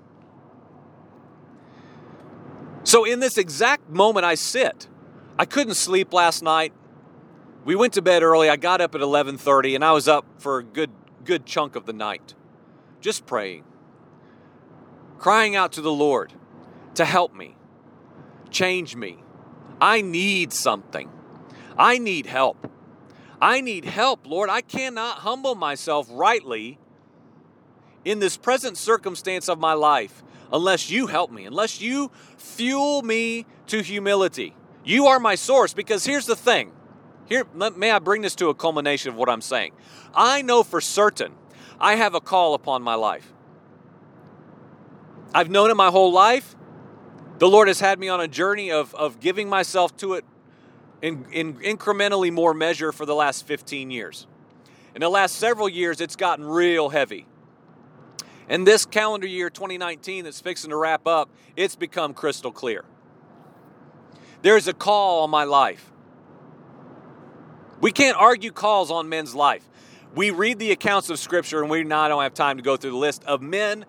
So 2.84 3.04
in 3.04 3.20
this 3.20 3.38
exact 3.38 3.88
moment 3.88 4.26
I 4.26 4.34
sit, 4.34 4.88
I 5.38 5.44
couldn't 5.44 5.74
sleep 5.74 6.12
last 6.12 6.42
night. 6.42 6.72
We 7.64 7.74
went 7.74 7.94
to 7.94 8.02
bed 8.02 8.22
early. 8.22 8.48
I 8.48 8.56
got 8.56 8.80
up 8.80 8.94
at 8.94 9.00
11:30 9.00 9.74
and 9.74 9.84
I 9.84 9.92
was 9.92 10.08
up 10.08 10.24
for 10.38 10.58
a 10.58 10.64
good 10.64 10.90
good 11.24 11.46
chunk 11.46 11.76
of 11.76 11.86
the 11.86 11.92
night 11.92 12.34
just 13.00 13.24
praying. 13.24 13.64
Crying 15.18 15.54
out 15.54 15.72
to 15.72 15.80
the 15.80 15.92
Lord 15.92 16.32
to 16.94 17.04
help 17.04 17.34
me. 17.34 17.56
Change 18.50 18.96
me. 18.96 19.22
I 19.80 20.00
need 20.00 20.52
something. 20.52 21.10
I 21.78 21.98
need 21.98 22.26
help. 22.26 22.70
I 23.40 23.60
need 23.60 23.84
help, 23.84 24.26
Lord. 24.26 24.48
I 24.48 24.60
cannot 24.62 25.18
humble 25.18 25.54
myself 25.54 26.08
rightly 26.10 26.78
in 28.04 28.18
this 28.18 28.36
present 28.36 28.78
circumstance 28.78 29.48
of 29.48 29.58
my 29.58 29.74
life 29.74 30.22
unless 30.52 30.90
you 30.90 31.06
help 31.06 31.30
me, 31.30 31.44
unless 31.44 31.80
you 31.80 32.10
fuel 32.38 33.02
me 33.02 33.46
to 33.66 33.82
humility. 33.82 34.54
You 34.84 35.06
are 35.06 35.18
my 35.18 35.34
source 35.34 35.74
because 35.74 36.04
here's 36.04 36.26
the 36.26 36.36
thing. 36.36 36.72
Here, 37.28 37.44
may 37.54 37.90
I 37.90 37.98
bring 37.98 38.22
this 38.22 38.36
to 38.36 38.48
a 38.48 38.54
culmination 38.54 39.10
of 39.10 39.16
what 39.16 39.28
I'm 39.28 39.40
saying? 39.40 39.72
I 40.14 40.42
know 40.42 40.62
for 40.62 40.80
certain 40.80 41.32
I 41.80 41.96
have 41.96 42.14
a 42.14 42.20
call 42.20 42.54
upon 42.54 42.82
my 42.82 42.94
life. 42.94 43.32
I've 45.34 45.50
known 45.50 45.70
it 45.70 45.74
my 45.74 45.90
whole 45.90 46.12
life. 46.12 46.54
The 47.38 47.48
Lord 47.48 47.68
has 47.68 47.80
had 47.80 47.98
me 47.98 48.08
on 48.08 48.20
a 48.20 48.28
journey 48.28 48.70
of, 48.70 48.94
of 48.94 49.20
giving 49.20 49.48
myself 49.48 49.94
to 49.98 50.14
it 50.14 50.24
in, 51.02 51.26
in 51.32 51.54
incrementally 51.54 52.32
more 52.32 52.54
measure 52.54 52.92
for 52.92 53.06
the 53.06 53.14
last 53.14 53.46
15 53.46 53.90
years. 53.90 54.26
In 54.94 55.00
the 55.00 55.08
last 55.08 55.36
several 55.36 55.68
years, 55.68 56.00
it's 56.00 56.16
gotten 56.16 56.44
real 56.44 56.88
heavy. 56.88 57.26
And 58.48 58.66
this 58.66 58.86
calendar 58.86 59.26
year 59.26 59.50
2019 59.50 60.24
that's 60.24 60.40
fixing 60.40 60.70
to 60.70 60.76
wrap 60.76 61.06
up, 61.06 61.28
it's 61.56 61.76
become 61.76 62.14
crystal 62.14 62.52
clear. 62.52 62.84
There's 64.42 64.68
a 64.68 64.72
call 64.72 65.24
on 65.24 65.30
my 65.30 65.44
life. 65.44 65.90
We 67.80 67.92
can't 67.92 68.16
argue 68.16 68.52
calls 68.52 68.90
on 68.90 69.08
men's 69.08 69.34
life. 69.34 69.68
We 70.14 70.30
read 70.30 70.58
the 70.58 70.72
accounts 70.72 71.10
of 71.10 71.18
Scripture, 71.18 71.60
and 71.60 71.70
we 71.70 71.84
now 71.84 72.08
don't 72.08 72.22
have 72.22 72.32
time 72.32 72.56
to 72.56 72.62
go 72.62 72.76
through 72.76 72.92
the 72.92 72.96
list 72.96 73.22
of 73.24 73.42
men, 73.42 73.84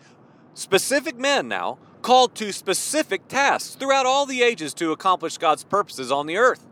specific 0.55 1.17
men 1.17 1.47
now, 1.47 1.77
called 2.01 2.35
to 2.35 2.51
specific 2.51 3.27
tasks 3.29 3.75
throughout 3.75 4.05
all 4.05 4.25
the 4.25 4.41
ages 4.41 4.73
to 4.73 4.91
accomplish 4.91 5.37
God's 5.37 5.63
purposes 5.63 6.11
on 6.11 6.27
the 6.27 6.35
earth. 6.35 6.66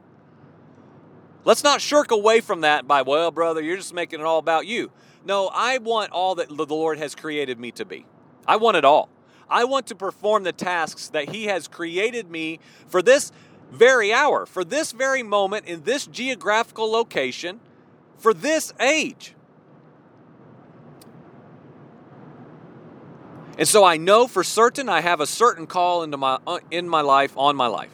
Let's 1.45 1.63
not 1.63 1.79
shirk 1.79 2.12
away 2.12 2.41
from 2.41 2.62
that 2.62 2.88
by, 2.88 3.03
well, 3.03 3.29
brother, 3.29 3.62
you're 3.62 3.77
just 3.77 3.93
making 3.93 4.19
it 4.19 4.25
all 4.25 4.39
about 4.39 4.65
you. 4.65 4.91
No, 5.23 5.49
I 5.53 5.77
want 5.77 6.12
all 6.12 6.36
that 6.36 6.49
the 6.49 6.65
Lord 6.65 6.97
has 6.97 7.13
created 7.15 7.60
me 7.60 7.71
to 7.73 7.86
be. 7.86 8.05
I 8.47 8.58
want 8.58 8.77
it 8.77 8.84
all. 8.84 9.10
I 9.47 9.63
want 9.63 9.88
to 9.88 9.95
perform 9.95 10.43
the 10.43 10.51
tasks 10.51 11.08
that 11.10 11.29
He 11.29 11.45
has 11.45 11.67
created 11.67 12.29
me 12.29 12.60
for 12.88 13.03
this 13.03 13.31
very 13.71 14.12
hour, 14.12 14.47
for 14.47 14.63
this 14.63 14.91
very 14.91 15.21
moment, 15.21 15.65
in 15.65 15.84
this 15.84 16.08
geographical 16.08 16.91
location, 16.91 17.60
for 18.17 18.34
this 18.34 18.73
age. 18.79 19.36
And 23.58 23.67
so 23.67 23.84
I 23.84 23.97
know 23.97 24.27
for 24.27 24.43
certain 24.43 24.89
I 24.89 25.01
have 25.01 25.21
a 25.21 25.27
certain 25.27 25.67
call 25.67 26.03
into 26.03 26.17
my 26.17 26.39
uh, 26.45 26.60
in 26.71 26.89
my 26.89 27.01
life 27.01 27.38
on 27.38 27.55
my 27.55 27.67
life. 27.67 27.91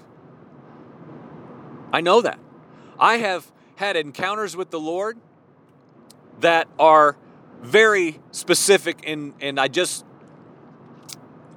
I 1.93 2.01
know 2.01 2.21
that. 2.21 2.39
I 3.01 3.17
have 3.17 3.51
had 3.75 3.97
encounters 3.97 4.55
with 4.55 4.69
the 4.69 4.79
Lord 4.79 5.17
that 6.39 6.67
are 6.79 7.17
very 7.61 8.19
specific 8.31 9.03
and 9.05 9.33
and 9.41 9.59
I 9.59 9.67
just 9.67 10.05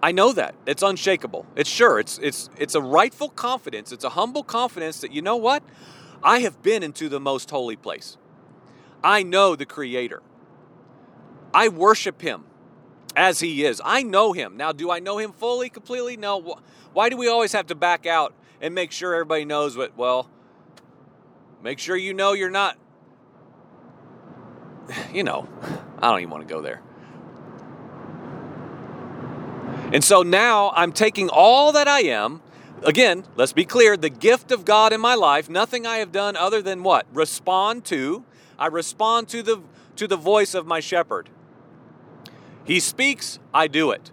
I 0.03 0.13
know 0.13 0.33
that. 0.33 0.55
It's 0.67 0.83
unshakable. 0.83 1.47
It's 1.55 1.71
sure. 1.71 1.99
It's 1.99 2.19
it's 2.19 2.51
it's 2.57 2.75
a 2.75 2.81
rightful 2.81 3.29
confidence. 3.29 3.93
It's 3.93 4.05
a 4.05 4.11
humble 4.11 4.43
confidence 4.43 5.01
that 5.01 5.13
you 5.13 5.23
know 5.23 5.37
what? 5.37 5.63
I 6.23 6.41
have 6.41 6.63
been 6.63 6.83
into 6.83 7.09
the 7.11 7.21
most 7.21 7.51
holy 7.51 7.77
place. 7.77 8.17
I 9.03 9.23
know 9.23 9.55
the 9.55 9.67
creator. 9.67 10.23
I 11.53 11.69
worship 11.69 12.23
him 12.23 12.45
as 13.15 13.41
he 13.41 13.65
is. 13.65 13.81
I 13.85 14.03
know 14.03 14.33
him. 14.33 14.57
Now, 14.57 14.73
do 14.73 14.91
I 14.91 14.99
know 14.99 15.19
him 15.19 15.33
fully, 15.33 15.69
completely? 15.69 16.17
No. 16.17 16.59
Why 16.95 17.11
do 17.11 17.17
we 17.17 17.29
always 17.29 17.53
have 17.53 17.67
to 17.67 17.75
back 17.75 18.07
out 18.07 18.35
and 18.61 18.75
make 18.75 18.93
sure 18.93 19.15
everybody 19.15 19.45
knows 19.45 19.77
what, 19.77 19.97
well, 19.97 20.31
make 21.65 21.79
sure 21.79 21.97
you 21.97 22.13
know 22.13 22.35
you're 22.35 22.51
not, 22.51 22.79
you 25.13 25.25
know, 25.25 25.49
I 25.99 26.11
don't 26.11 26.21
even 26.21 26.31
want 26.31 26.47
to 26.47 26.55
go 26.55 26.61
there. 26.61 26.83
And 29.93 30.05
so 30.05 30.23
now 30.23 30.73
I'm 30.77 30.93
taking 30.93 31.29
all 31.31 31.73
that 31.73 31.89
I 31.89 32.01
am. 32.01 32.43
Again, 32.83 33.25
let's 33.37 33.55
be 33.55 33.65
clear 33.65 33.97
the 33.97 34.11
gift 34.11 34.53
of 34.53 34.65
God 34.65 34.93
in 34.93 35.01
my 35.01 35.15
life, 35.15 35.49
nothing 35.49 35.87
I 35.87 35.97
have 35.99 36.13
done 36.13 36.37
other 36.37 36.61
than 36.61 36.83
what? 36.83 37.07
Respond 37.13 37.85
to. 37.87 38.25
I 38.59 38.67
respond 38.67 39.29
to 39.31 39.43
the 39.43 39.63
to 39.97 40.07
the 40.07 40.17
voice 40.17 40.55
of 40.55 40.67
my 40.67 40.81
shepherd. 40.81 41.31
He 42.65 42.81
speaks, 42.81 43.39
I 43.55 43.69
do 43.69 43.91
it. 43.93 44.11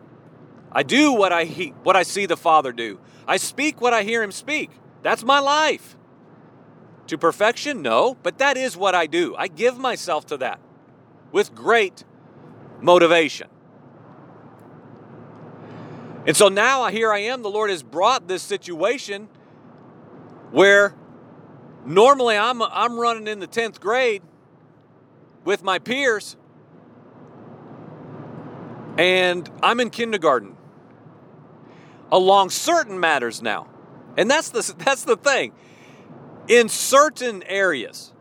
I 0.72 0.84
do 0.84 1.12
what 1.12 1.34
I 1.34 1.46
he, 1.46 1.70
what 1.84 1.96
I 1.96 2.04
see 2.04 2.28
the 2.28 2.38
Father 2.38 2.72
do. 2.72 3.00
I 3.28 3.38
speak 3.38 3.82
what 3.82 3.94
I 3.94 4.04
hear 4.04 4.24
him 4.24 4.32
speak. 4.32 4.70
That's 5.02 5.24
my 5.24 5.40
life. 5.40 5.98
To 7.12 7.18
perfection? 7.18 7.82
No, 7.82 8.16
but 8.24 8.38
that 8.38 8.56
is 8.56 8.78
what 8.78 8.96
I 8.96 9.06
do. 9.06 9.36
I 9.36 9.50
give 9.50 9.78
myself 9.78 10.28
to 10.28 10.38
that 10.38 10.62
with 11.34 11.54
great 11.54 12.06
motivation. 12.80 13.50
And 16.26 16.38
so 16.38 16.48
now 16.48 16.88
here 16.88 17.12
I 17.12 17.20
am. 17.24 17.42
The 17.42 17.50
Lord 17.50 17.70
has 17.70 17.84
brought 17.84 18.30
this 18.30 18.42
situation 18.42 19.28
where 20.52 20.96
normally 21.86 22.38
I'm, 22.38 22.62
I'm 22.62 22.98
running 22.98 23.28
in 23.28 23.42
the 23.42 23.48
10th 23.48 23.82
grade 23.82 24.22
with 25.44 25.64
my 25.64 25.80
peers 25.80 26.38
and 28.98 29.50
I'm 29.62 29.82
in 29.82 29.90
kindergarten 29.90 30.56
along 32.10 32.52
certain 32.52 33.02
matters 33.02 33.42
now. 33.42 33.68
And 34.16 34.32
that's 34.32 34.52
the, 34.52 34.74
that's 34.86 35.04
the 35.04 35.18
thing. 35.18 35.52
In 36.48 36.70
certain 36.70 37.44
areas. 37.44 38.12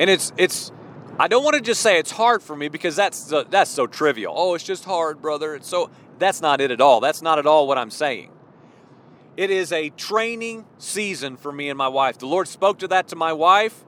And 0.00 0.08
it's 0.10 0.32
it's 0.36 0.72
I 1.18 1.28
don't 1.28 1.44
want 1.44 1.54
to 1.54 1.60
just 1.60 1.80
say 1.80 1.98
it's 1.98 2.10
hard 2.10 2.42
for 2.42 2.56
me 2.56 2.68
because 2.68 2.96
that's 2.96 3.32
that's 3.50 3.70
so 3.70 3.86
trivial. 3.86 4.34
Oh, 4.36 4.54
it's 4.54 4.64
just 4.64 4.84
hard, 4.84 5.20
brother. 5.20 5.54
It's 5.54 5.68
so 5.68 5.90
that's 6.18 6.40
not 6.40 6.60
it 6.60 6.70
at 6.70 6.80
all. 6.80 7.00
That's 7.00 7.22
not 7.22 7.38
at 7.38 7.46
all 7.46 7.68
what 7.68 7.78
I'm 7.78 7.90
saying. 7.90 8.30
It 9.36 9.50
is 9.50 9.72
a 9.72 9.90
training 9.90 10.66
season 10.78 11.36
for 11.36 11.52
me 11.52 11.68
and 11.68 11.78
my 11.78 11.88
wife. 11.88 12.18
The 12.18 12.26
Lord 12.26 12.48
spoke 12.48 12.78
to 12.80 12.88
that 12.88 13.08
to 13.08 13.16
my 13.16 13.32
wife 13.32 13.84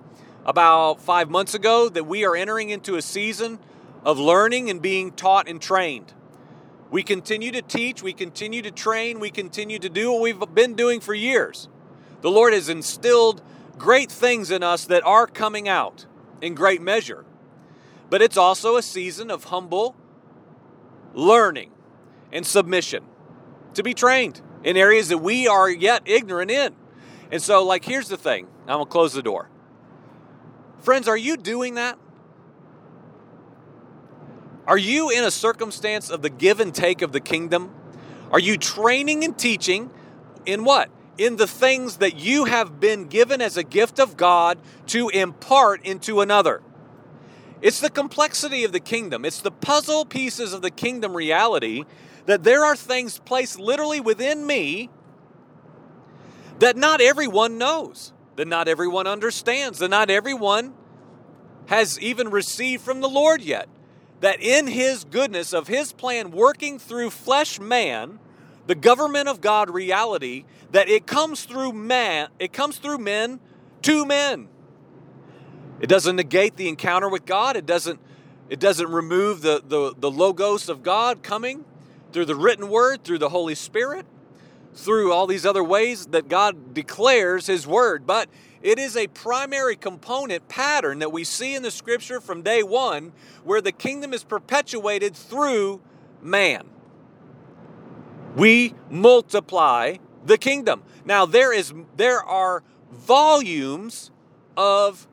about 0.46 1.00
five 1.00 1.30
months 1.30 1.54
ago 1.54 1.88
that 1.88 2.04
we 2.04 2.24
are 2.24 2.36
entering 2.36 2.70
into 2.70 2.96
a 2.96 3.02
season 3.02 3.58
of 4.04 4.18
learning 4.18 4.70
and 4.70 4.80
being 4.80 5.10
taught 5.12 5.48
and 5.48 5.60
trained. 5.60 6.12
We 6.94 7.02
continue 7.02 7.50
to 7.50 7.60
teach, 7.60 8.04
we 8.04 8.12
continue 8.12 8.62
to 8.62 8.70
train, 8.70 9.18
we 9.18 9.28
continue 9.28 9.80
to 9.80 9.88
do 9.88 10.12
what 10.12 10.20
we've 10.20 10.54
been 10.54 10.74
doing 10.74 11.00
for 11.00 11.12
years. 11.12 11.68
The 12.20 12.30
Lord 12.30 12.52
has 12.52 12.68
instilled 12.68 13.42
great 13.76 14.12
things 14.12 14.52
in 14.52 14.62
us 14.62 14.84
that 14.84 15.04
are 15.04 15.26
coming 15.26 15.68
out 15.68 16.06
in 16.40 16.54
great 16.54 16.80
measure. 16.80 17.24
But 18.10 18.22
it's 18.22 18.36
also 18.36 18.76
a 18.76 18.82
season 18.82 19.28
of 19.28 19.42
humble 19.42 19.96
learning 21.14 21.72
and 22.32 22.46
submission 22.46 23.02
to 23.74 23.82
be 23.82 23.92
trained 23.92 24.40
in 24.62 24.76
areas 24.76 25.08
that 25.08 25.18
we 25.18 25.48
are 25.48 25.68
yet 25.68 26.02
ignorant 26.04 26.52
in. 26.52 26.76
And 27.32 27.42
so, 27.42 27.64
like, 27.64 27.84
here's 27.84 28.06
the 28.06 28.16
thing 28.16 28.46
I'm 28.68 28.74
gonna 28.78 28.86
close 28.86 29.14
the 29.14 29.20
door. 29.20 29.48
Friends, 30.78 31.08
are 31.08 31.16
you 31.16 31.36
doing 31.36 31.74
that? 31.74 31.98
Are 34.66 34.78
you 34.78 35.10
in 35.10 35.24
a 35.24 35.30
circumstance 35.30 36.10
of 36.10 36.22
the 36.22 36.30
give 36.30 36.60
and 36.60 36.74
take 36.74 37.02
of 37.02 37.12
the 37.12 37.20
kingdom? 37.20 37.74
Are 38.30 38.38
you 38.38 38.56
training 38.56 39.24
and 39.24 39.36
teaching 39.38 39.90
in 40.46 40.64
what? 40.64 40.90
In 41.18 41.36
the 41.36 41.46
things 41.46 41.98
that 41.98 42.16
you 42.16 42.46
have 42.46 42.80
been 42.80 43.06
given 43.06 43.40
as 43.40 43.56
a 43.56 43.62
gift 43.62 44.00
of 44.00 44.16
God 44.16 44.58
to 44.88 45.08
impart 45.10 45.84
into 45.84 46.20
another. 46.20 46.62
It's 47.60 47.80
the 47.80 47.90
complexity 47.90 48.64
of 48.64 48.72
the 48.72 48.80
kingdom. 48.80 49.24
It's 49.24 49.40
the 49.40 49.50
puzzle 49.50 50.04
pieces 50.04 50.52
of 50.52 50.62
the 50.62 50.70
kingdom 50.70 51.16
reality 51.16 51.84
that 52.26 52.42
there 52.42 52.64
are 52.64 52.76
things 52.76 53.18
placed 53.18 53.58
literally 53.58 54.00
within 54.00 54.46
me 54.46 54.90
that 56.58 56.76
not 56.76 57.00
everyone 57.00 57.58
knows 57.58 58.12
that 58.36 58.48
not 58.48 58.68
everyone 58.68 59.06
understands, 59.06 59.78
that 59.78 59.88
not 59.88 60.10
everyone 60.10 60.74
has 61.66 61.98
even 62.00 62.30
received 62.30 62.82
from 62.82 63.00
the 63.00 63.08
Lord 63.08 63.42
yet. 63.42 63.68
That 64.20 64.40
in 64.40 64.66
His 64.66 65.04
goodness 65.04 65.52
of 65.52 65.68
His 65.68 65.92
plan 65.92 66.30
working 66.30 66.78
through 66.78 67.10
flesh 67.10 67.60
man, 67.60 68.18
the 68.66 68.74
government 68.74 69.28
of 69.28 69.40
God 69.40 69.70
reality, 69.70 70.44
that 70.72 70.88
it 70.88 71.06
comes 71.06 71.44
through 71.44 71.72
man, 71.72 72.28
it 72.38 72.52
comes 72.52 72.78
through 72.78 72.98
men 72.98 73.40
to 73.82 74.06
men. 74.06 74.48
It 75.80 75.88
doesn't 75.88 76.16
negate 76.16 76.56
the 76.56 76.68
encounter 76.68 77.08
with 77.08 77.26
God. 77.26 77.56
It 77.56 77.66
doesn't, 77.66 78.00
it 78.48 78.60
doesn't 78.60 78.90
remove 78.90 79.42
the, 79.42 79.62
the, 79.66 79.94
the 79.98 80.10
logos 80.10 80.68
of 80.68 80.82
God 80.82 81.22
coming 81.22 81.64
through 82.12 82.24
the 82.26 82.36
written 82.36 82.68
word, 82.68 83.04
through 83.04 83.18
the 83.18 83.28
Holy 83.28 83.54
Spirit 83.54 84.06
through 84.74 85.12
all 85.12 85.26
these 85.26 85.46
other 85.46 85.62
ways 85.62 86.06
that 86.06 86.28
God 86.28 86.74
declares 86.74 87.46
His 87.46 87.66
Word, 87.66 88.06
but 88.06 88.28
it 88.64 88.78
is 88.78 88.96
a 88.96 89.06
primary 89.08 89.76
component 89.76 90.48
pattern 90.48 91.00
that 91.00 91.12
we 91.12 91.22
see 91.22 91.54
in 91.54 91.62
the 91.62 91.70
Scripture 91.70 92.18
from 92.18 92.40
day 92.40 92.62
one 92.62 93.12
where 93.44 93.60
the 93.60 93.70
kingdom 93.70 94.14
is 94.14 94.24
perpetuated 94.24 95.14
through 95.14 95.82
man. 96.22 96.66
We 98.34 98.74
multiply 98.88 99.98
the 100.24 100.38
kingdom. 100.38 100.82
Now 101.04 101.26
there 101.26 101.52
is 101.52 101.74
there 101.96 102.24
are 102.24 102.62
volumes 102.90 104.10
of 104.56 105.06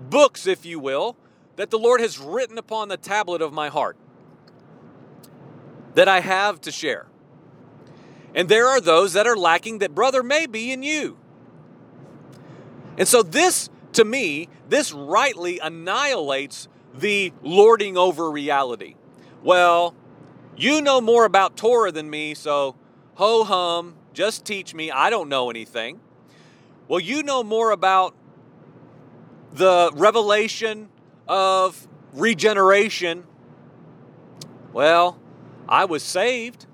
books, 0.00 0.46
if 0.46 0.64
you 0.64 0.80
will, 0.80 1.14
that 1.56 1.68
the 1.68 1.78
Lord 1.78 2.00
has 2.00 2.18
written 2.18 2.56
upon 2.56 2.88
the 2.88 2.96
tablet 2.96 3.42
of 3.42 3.52
my 3.52 3.68
heart 3.68 3.98
that 5.94 6.08
I 6.08 6.20
have 6.20 6.62
to 6.62 6.72
share. 6.72 7.06
And 8.34 8.48
there 8.48 8.66
are 8.66 8.80
those 8.80 9.12
that 9.12 9.26
are 9.26 9.36
lacking 9.36 9.78
that, 9.78 9.94
brother, 9.94 10.22
may 10.22 10.46
be 10.46 10.72
in 10.72 10.82
you. 10.82 11.18
And 12.98 13.06
so, 13.08 13.22
this, 13.22 13.70
to 13.92 14.04
me, 14.04 14.48
this 14.68 14.92
rightly 14.92 15.58
annihilates 15.58 16.68
the 16.94 17.32
lording 17.42 17.96
over 17.98 18.30
reality. 18.30 18.94
Well, 19.42 19.94
You 20.56 20.80
know 20.80 21.02
more 21.02 21.26
about 21.26 21.56
Torah 21.56 21.92
than 21.92 22.08
me, 22.08 22.34
so 22.34 22.76
ho 23.16 23.44
hum, 23.44 23.94
just 24.14 24.46
teach 24.46 24.74
me. 24.74 24.90
I 24.90 25.10
don't 25.10 25.28
know 25.28 25.50
anything. 25.50 26.00
Well, 26.88 27.00
you 27.00 27.22
know 27.22 27.42
more 27.42 27.72
about 27.72 28.14
the 29.52 29.90
revelation 29.94 30.88
of 31.28 31.86
regeneration. 32.14 33.24
Well, 34.72 35.18
I 35.68 35.84
was 35.84 36.02
saved, 36.02 36.66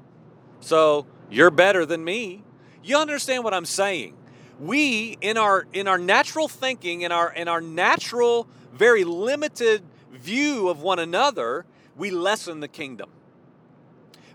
so 0.61 1.07
you're 1.29 1.51
better 1.51 1.85
than 1.85 2.05
me. 2.05 2.45
You 2.85 2.99
understand 2.99 3.43
what 3.43 3.53
I'm 3.55 3.65
saying? 3.65 4.17
We 4.61 5.17
in 5.21 5.37
our 5.37 5.67
in 5.73 5.89
our 5.89 5.99
natural 5.99 6.49
thinking, 6.49 7.03
in 7.03 7.13
our 7.13 7.33
in 7.33 7.49
our 7.49 7.61
natural 7.61 8.47
very 8.73 9.05
limited 9.05 9.83
view 10.13 10.69
of 10.69 10.83
one 10.83 10.99
another, 10.99 11.65
we 11.97 12.11
lessen 12.11 12.61
the 12.61 12.69
kingdom. 12.69 13.11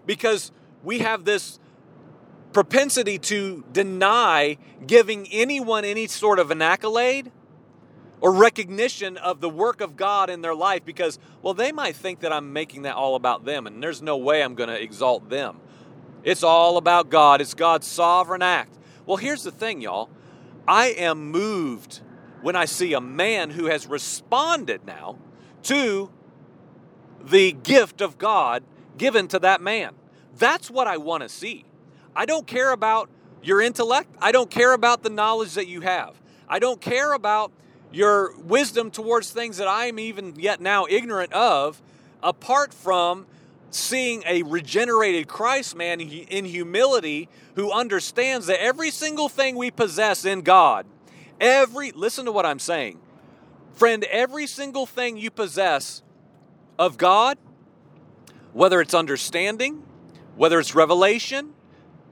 Because 0.05 0.51
we 0.83 0.99
have 0.99 1.25
this 1.25 1.59
propensity 2.53 3.19
to 3.19 3.63
deny 3.71 4.57
giving 4.85 5.27
anyone 5.31 5.85
any 5.85 6.07
sort 6.07 6.39
of 6.39 6.49
an 6.49 6.61
accolade 6.61 7.31
or 8.19 8.31
recognition 8.31 9.17
of 9.17 9.41
the 9.41 9.49
work 9.49 9.81
of 9.81 9.95
God 9.95 10.29
in 10.29 10.41
their 10.41 10.55
life 10.55 10.83
because, 10.83 11.19
well, 11.41 11.53
they 11.53 11.71
might 11.71 11.95
think 11.95 12.21
that 12.21 12.33
I'm 12.33 12.53
making 12.53 12.83
that 12.83 12.95
all 12.95 13.15
about 13.15 13.45
them, 13.45 13.67
and 13.67 13.81
there's 13.83 14.01
no 14.01 14.17
way 14.17 14.41
I'm 14.41 14.55
going 14.55 14.69
to 14.69 14.81
exalt 14.81 15.29
them. 15.29 15.59
It's 16.23 16.43
all 16.43 16.77
about 16.77 17.09
God, 17.09 17.41
it's 17.41 17.53
God's 17.53 17.85
sovereign 17.85 18.41
act. 18.41 18.73
Well, 19.07 19.17
here's 19.17 19.43
the 19.43 19.51
thing, 19.51 19.79
y'all. 19.79 20.09
I 20.67 20.87
am 20.87 21.31
moved 21.31 22.01
when 22.41 22.57
I 22.57 22.65
see 22.65 22.91
a 22.91 22.99
man 22.99 23.49
who 23.49 23.67
has 23.67 23.87
responded 23.87 24.85
now 24.85 25.17
to 25.63 26.11
the 27.23 27.53
gift 27.53 28.01
of 28.01 28.17
God 28.17 28.63
given 28.97 29.29
to 29.29 29.39
that 29.39 29.61
man. 29.61 29.95
That's 30.37 30.69
what 30.69 30.87
I 30.87 30.97
want 30.97 31.23
to 31.23 31.29
see. 31.29 31.63
I 32.15 32.25
don't 32.25 32.45
care 32.45 32.71
about 32.73 33.09
your 33.41 33.61
intellect. 33.61 34.13
I 34.19 34.33
don't 34.33 34.51
care 34.51 34.73
about 34.73 35.03
the 35.03 35.09
knowledge 35.09 35.53
that 35.53 35.67
you 35.67 35.81
have. 35.81 36.19
I 36.49 36.59
don't 36.59 36.81
care 36.81 37.13
about 37.13 37.53
your 37.93 38.37
wisdom 38.37 38.91
towards 38.91 39.31
things 39.31 39.55
that 39.57 39.69
I 39.69 39.85
am 39.85 39.99
even 39.99 40.35
yet 40.37 40.59
now 40.59 40.85
ignorant 40.89 41.31
of, 41.31 41.81
apart 42.21 42.73
from 42.73 43.25
seeing 43.77 44.23
a 44.25 44.43
regenerated 44.43 45.27
Christ 45.27 45.75
man 45.75 46.01
in 46.01 46.45
humility 46.45 47.29
who 47.55 47.71
understands 47.71 48.47
that 48.47 48.61
every 48.61 48.91
single 48.91 49.29
thing 49.29 49.55
we 49.55 49.71
possess 49.71 50.25
in 50.25 50.41
God, 50.41 50.85
every, 51.39 51.91
listen 51.91 52.25
to 52.25 52.31
what 52.31 52.45
I'm 52.45 52.59
saying. 52.59 52.99
Friend, 53.73 54.03
every 54.05 54.47
single 54.47 54.85
thing 54.85 55.17
you 55.17 55.29
possess 55.29 56.01
of 56.79 56.97
God, 56.97 57.37
whether 58.53 58.81
it's 58.81 58.93
understanding, 58.93 59.83
whether 60.35 60.59
it's 60.59 60.73
revelation, 60.73 61.53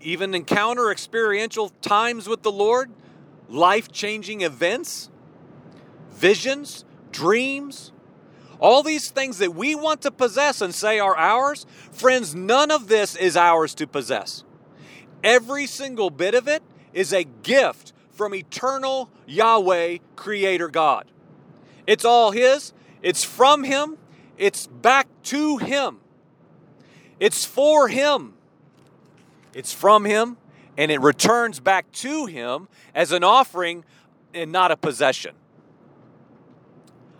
even 0.02 0.36
encounter 0.36 0.92
experiential 0.92 1.70
times 1.82 2.30
with 2.30 2.44
the 2.44 2.52
Lord, 2.52 2.92
life 3.50 3.92
changing 3.92 4.42
events, 4.42 5.10
visions, 6.12 6.86
dreams, 7.12 7.92
all 8.60 8.84
these 8.84 9.10
things 9.10 9.38
that 9.40 9.56
we 9.56 9.76
want 9.76 10.02
to 10.04 10.12
possess 10.12 10.62
and 10.62 10.74
say 10.74 11.00
are 11.00 11.16
ours, 11.16 11.66
friends, 11.92 12.34
none 12.34 12.72
of 12.72 12.88
this 12.88 13.16
is 13.16 13.36
ours 13.36 13.76
to 13.76 13.88
possess. 13.88 14.44
Every 15.24 15.66
single 15.66 16.10
bit 16.10 16.36
of 16.36 16.48
it 16.48 16.64
is 16.94 17.14
a 17.14 17.24
gift 17.24 17.94
from 18.12 18.34
eternal 18.34 19.10
Yahweh, 19.26 19.98
Creator 20.16 20.70
God. 20.70 21.06
It's 21.88 22.06
all 22.06 22.32
His, 22.32 22.74
it's 23.02 23.24
from 23.24 23.64
Him, 23.64 23.98
it's 24.38 24.68
back 24.68 25.08
to 25.24 25.58
Him, 25.58 26.00
it's 27.20 27.46
for 27.46 27.88
Him. 27.88 28.34
It's 29.56 29.72
from 29.72 30.04
Him, 30.04 30.36
and 30.78 30.92
it 30.92 31.00
returns 31.00 31.62
back 31.62 31.90
to 31.94 32.26
Him 32.26 32.68
as 32.94 33.14
an 33.14 33.24
offering 33.24 33.86
and 34.34 34.52
not 34.52 34.70
a 34.70 34.76
possession. 34.76 35.34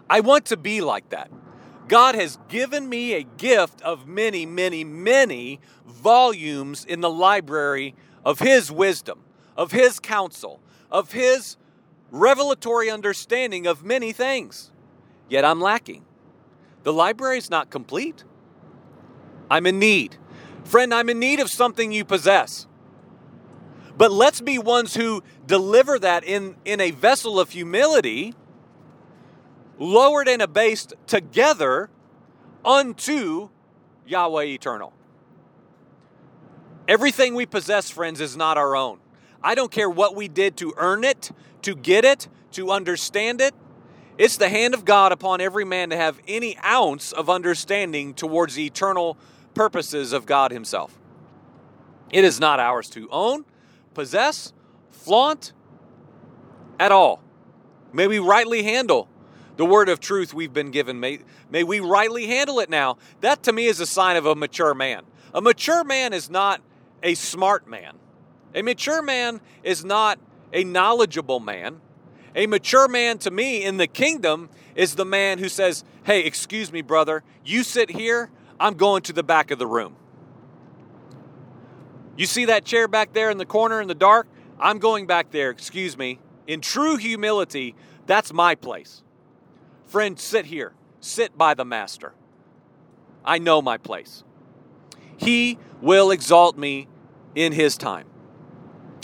I 0.10 0.20
want 0.20 0.46
to 0.46 0.58
be 0.58 0.82
like 0.82 1.10
that. 1.10 1.32
God 1.88 2.16
has 2.16 2.40
given 2.50 2.90
me 2.90 3.14
a 3.14 3.24
gift 3.24 3.82
of 3.82 4.08
many, 4.08 4.46
many, 4.46 4.84
many 4.84 5.60
volumes 5.86 6.84
in 6.86 7.02
the 7.02 7.10
library 7.10 7.96
of 8.24 8.40
His 8.40 8.72
wisdom, 8.72 9.20
of 9.56 9.72
His 9.72 10.00
counsel, 10.00 10.60
of 10.92 11.12
His 11.12 11.58
revelatory 12.12 12.90
understanding 12.90 13.68
of 13.68 13.84
many 13.84 14.12
things. 14.12 14.72
Yet 15.30 15.46
I'm 15.46 15.62
lacking. 15.62 16.06
The 16.84 16.94
library 16.94 17.38
is 17.38 17.50
not 17.50 17.70
complete. 17.70 18.24
I'm 19.50 19.66
in 19.66 19.80
need. 19.80 20.18
Friend, 20.64 20.94
I'm 20.94 21.10
in 21.10 21.20
need 21.20 21.40
of 21.40 21.50
something 21.50 21.92
you 21.92 22.06
possess. 22.06 22.68
But 23.98 24.12
let's 24.12 24.42
be 24.42 24.58
ones 24.58 24.96
who 24.96 25.24
deliver 25.46 25.98
that 26.00 26.24
in, 26.24 26.56
in 26.66 26.82
a 26.82 26.92
vessel 26.92 27.40
of 27.40 27.52
humility, 27.52 28.34
lowered 29.78 30.28
and 30.28 30.42
abased 30.42 30.94
together 31.08 31.90
unto 32.64 33.50
Yahweh 34.08 34.44
eternal. 34.44 34.94
Everything 36.88 37.34
we 37.34 37.46
possess, 37.46 37.90
friends, 37.90 38.22
is 38.22 38.38
not 38.38 38.58
our 38.58 38.76
own. 38.76 39.00
I 39.44 39.56
don't 39.56 39.72
care 39.72 39.90
what 39.90 40.16
we 40.16 40.28
did 40.28 40.58
to 40.58 40.74
earn 40.78 41.04
it, 41.04 41.32
to 41.64 41.76
get 41.76 42.06
it, 42.06 42.28
to 42.52 42.72
understand 42.72 43.42
it. 43.42 43.54
It's 44.18 44.38
the 44.38 44.50
hand 44.50 44.74
of 44.74 44.86
God 44.86 45.12
upon 45.12 45.42
every 45.42 45.66
man 45.66 45.90
to 45.90 45.98
have 45.98 46.20
any 46.28 46.58
ounce 46.60 47.12
of 47.12 47.30
understanding 47.30 48.14
towards 48.14 48.56
the 48.56 48.66
eternal 48.66 49.18
purposes 49.54 50.14
of 50.14 50.26
God 50.26 50.52
Himself. 50.52 50.98
It 52.12 52.24
is 52.24 52.40
not 52.40 52.60
ours 52.60 52.90
to 52.92 53.10
own, 53.12 53.46
possess, 53.94 54.54
flaunt 54.90 55.54
at 56.80 56.92
all. 56.92 57.22
May 57.92 58.08
we 58.08 58.20
rightly 58.20 58.64
handle 58.64 59.10
the 59.58 59.66
word 59.66 59.90
of 59.90 60.00
truth 60.00 60.34
we've 60.34 60.54
been 60.54 60.72
given. 60.72 61.00
May, 61.00 61.20
may 61.50 61.64
we 61.64 61.80
rightly 61.80 62.28
handle 62.28 62.60
it 62.60 62.70
now. 62.70 62.98
That 63.22 63.44
to 63.44 63.54
me 63.54 63.68
is 63.68 63.80
a 63.80 63.86
sign 63.86 64.18
of 64.18 64.26
a 64.26 64.36
mature 64.36 64.74
man. 64.74 65.04
A 65.34 65.42
mature 65.42 65.84
man 65.84 66.14
is 66.14 66.30
not 66.30 66.62
a 67.04 67.14
smart 67.16 67.68
man. 67.68 67.96
A 68.54 68.62
mature 68.62 69.02
man 69.02 69.42
is 69.64 69.84
not 69.84 70.20
a 70.54 70.64
knowledgeable 70.64 71.40
man. 71.40 71.82
A 72.36 72.48
mature 72.48 72.88
man 72.88 73.18
to 73.20 73.32
me 73.32 73.64
in 73.64 73.78
the 73.78 73.88
kingdom 73.88 74.50
is 74.76 74.96
the 74.96 75.06
man 75.06 75.40
who 75.40 75.50
says, 75.50 75.84
Hey, 76.04 76.22
excuse 76.22 76.72
me, 76.72 76.82
brother, 76.82 77.24
you 77.44 77.64
sit 77.64 77.90
here, 77.90 78.30
I'm 78.60 78.76
going 78.76 79.02
to 79.04 79.14
the 79.14 79.24
back 79.24 79.52
of 79.52 79.60
the 79.60 79.68
room. 79.68 79.96
You 82.18 82.26
see 82.26 82.46
that 82.46 82.64
chair 82.66 82.88
back 82.88 83.14
there 83.14 83.30
in 83.30 83.38
the 83.38 83.46
corner 83.46 83.82
in 83.82 83.88
the 83.88 83.96
dark? 83.96 84.28
I'm 84.60 84.80
going 84.80 85.06
back 85.06 85.32
there, 85.32 85.50
excuse 85.50 85.98
me. 85.98 86.20
In 86.48 86.62
true 86.62 86.96
humility, 86.96 87.76
that's 88.06 88.32
my 88.32 88.56
place. 88.56 89.04
Friend, 89.96 90.20
sit 90.20 90.48
here. 90.48 90.74
Sit 91.00 91.38
by 91.38 91.54
the 91.54 91.64
Master. 91.64 92.12
I 93.24 93.38
know 93.38 93.62
my 93.62 93.78
place. 93.78 94.26
He 95.16 95.58
will 95.82 96.12
exalt 96.12 96.58
me 96.58 96.90
in 97.34 97.54
His 97.54 97.78
time. 97.78 98.06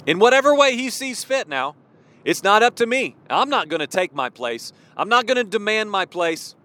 In 0.05 0.19
whatever 0.19 0.53
way 0.53 0.75
He 0.75 0.89
sees 0.89 1.23
fit 1.23 1.47
now. 1.47 1.77
It's 2.25 2.43
not 2.43 2.61
up 2.61 2.75
to 2.75 2.85
me. 2.85 3.15
I'm 3.29 3.49
not 3.49 3.69
going 3.69 3.79
to 3.79 3.87
take 3.87 4.13
my 4.13 4.27
place. 4.27 4.73
I'm 4.97 5.07
not 5.07 5.27
going 5.27 5.37
to 5.37 5.45
demand 5.45 5.89
my 5.89 6.05
place. 6.05 6.55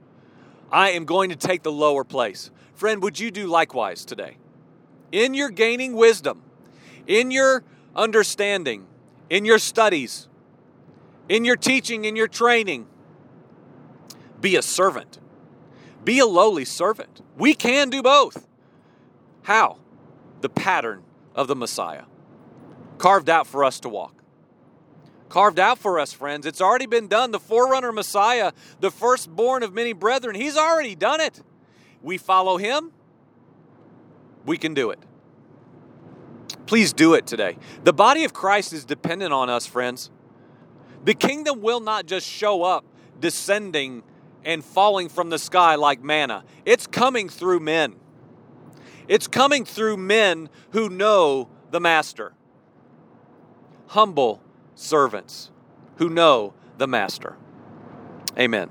I 0.72 0.90
am 0.90 1.04
going 1.04 1.30
to 1.30 1.36
take 1.36 1.62
the 1.62 1.70
lower 1.70 2.02
place. 2.02 2.50
Friend, 2.74 3.00
would 3.04 3.20
you 3.20 3.30
do 3.30 3.46
likewise 3.46 4.04
today? 4.04 4.38
In 5.12 5.34
your 5.34 5.50
gaining 5.50 5.92
wisdom, 5.92 6.42
in 7.06 7.30
your 7.30 7.62
understanding, 7.94 8.88
in 9.30 9.44
your 9.44 9.60
studies, 9.60 10.26
in 11.28 11.44
your 11.44 11.54
teaching, 11.54 12.06
in 12.06 12.16
your 12.16 12.26
training, 12.26 12.88
be 14.40 14.57
a 14.57 14.62
servant. 14.62 15.18
Be 16.05 16.18
a 16.18 16.27
lowly 16.27 16.64
servant. 16.64 17.22
We 17.37 17.55
can 17.55 17.90
do 17.90 18.03
both. 18.03 18.46
How? 19.42 19.79
The 20.40 20.48
pattern 20.48 21.02
of 21.35 21.48
the 21.48 21.56
Messiah, 21.56 22.04
carved 22.98 23.29
out 23.29 23.46
for 23.46 23.65
us 23.65 23.81
to 23.81 23.88
walk. 23.88 24.15
Carved 25.29 25.58
out 25.58 25.79
for 25.79 25.98
us, 25.98 26.13
friends. 26.13 26.46
It's 26.46 26.60
already 26.60 26.87
been 26.87 27.08
done. 27.08 27.33
The 27.33 27.40
forerunner 27.40 27.92
Messiah, 27.92 28.52
the 28.81 28.90
firstborn 28.90 29.63
of 29.63 29.75
many 29.75 29.92
brethren, 29.92 30.37
he's 30.37 30.56
already 30.56 30.94
done 30.94 31.21
it 31.21 31.42
we 32.06 32.19
follow 32.19 32.56
Him, 32.56 32.92
we 34.46 34.56
can 34.56 34.75
do 34.75 34.90
it. 34.90 35.00
Please 36.67 36.92
do 36.92 37.15
it 37.15 37.27
today. 37.27 37.58
The 37.85 37.92
body 37.92 38.25
of 38.25 38.33
Christ 38.33 38.73
is 38.73 38.85
dependent 38.85 39.33
on 39.33 39.50
us, 39.50 39.67
friends. 39.67 40.10
The 41.04 41.15
kingdom 41.15 41.60
will 41.60 41.81
not 41.81 42.06
just 42.06 42.27
show 42.29 42.63
up 42.63 42.85
descending 43.19 44.04
and 44.47 44.65
falling 44.65 45.09
from 45.09 45.29
the 45.29 45.38
sky 45.38 45.75
like 45.75 46.03
manna, 46.03 46.44
it's 46.65 46.87
coming 46.87 47.29
through 47.29 47.61
men. 47.61 47.97
It's 49.09 49.27
coming 49.27 49.65
through 49.65 49.99
men 49.99 50.49
who 50.71 50.88
know 50.88 51.51
the 51.71 51.81
Master. 51.81 52.33
Humble 53.88 54.40
servants 54.75 55.51
who 55.97 56.09
know 56.09 56.55
the 56.79 56.87
Master. 56.87 57.37
Amen. 58.38 58.71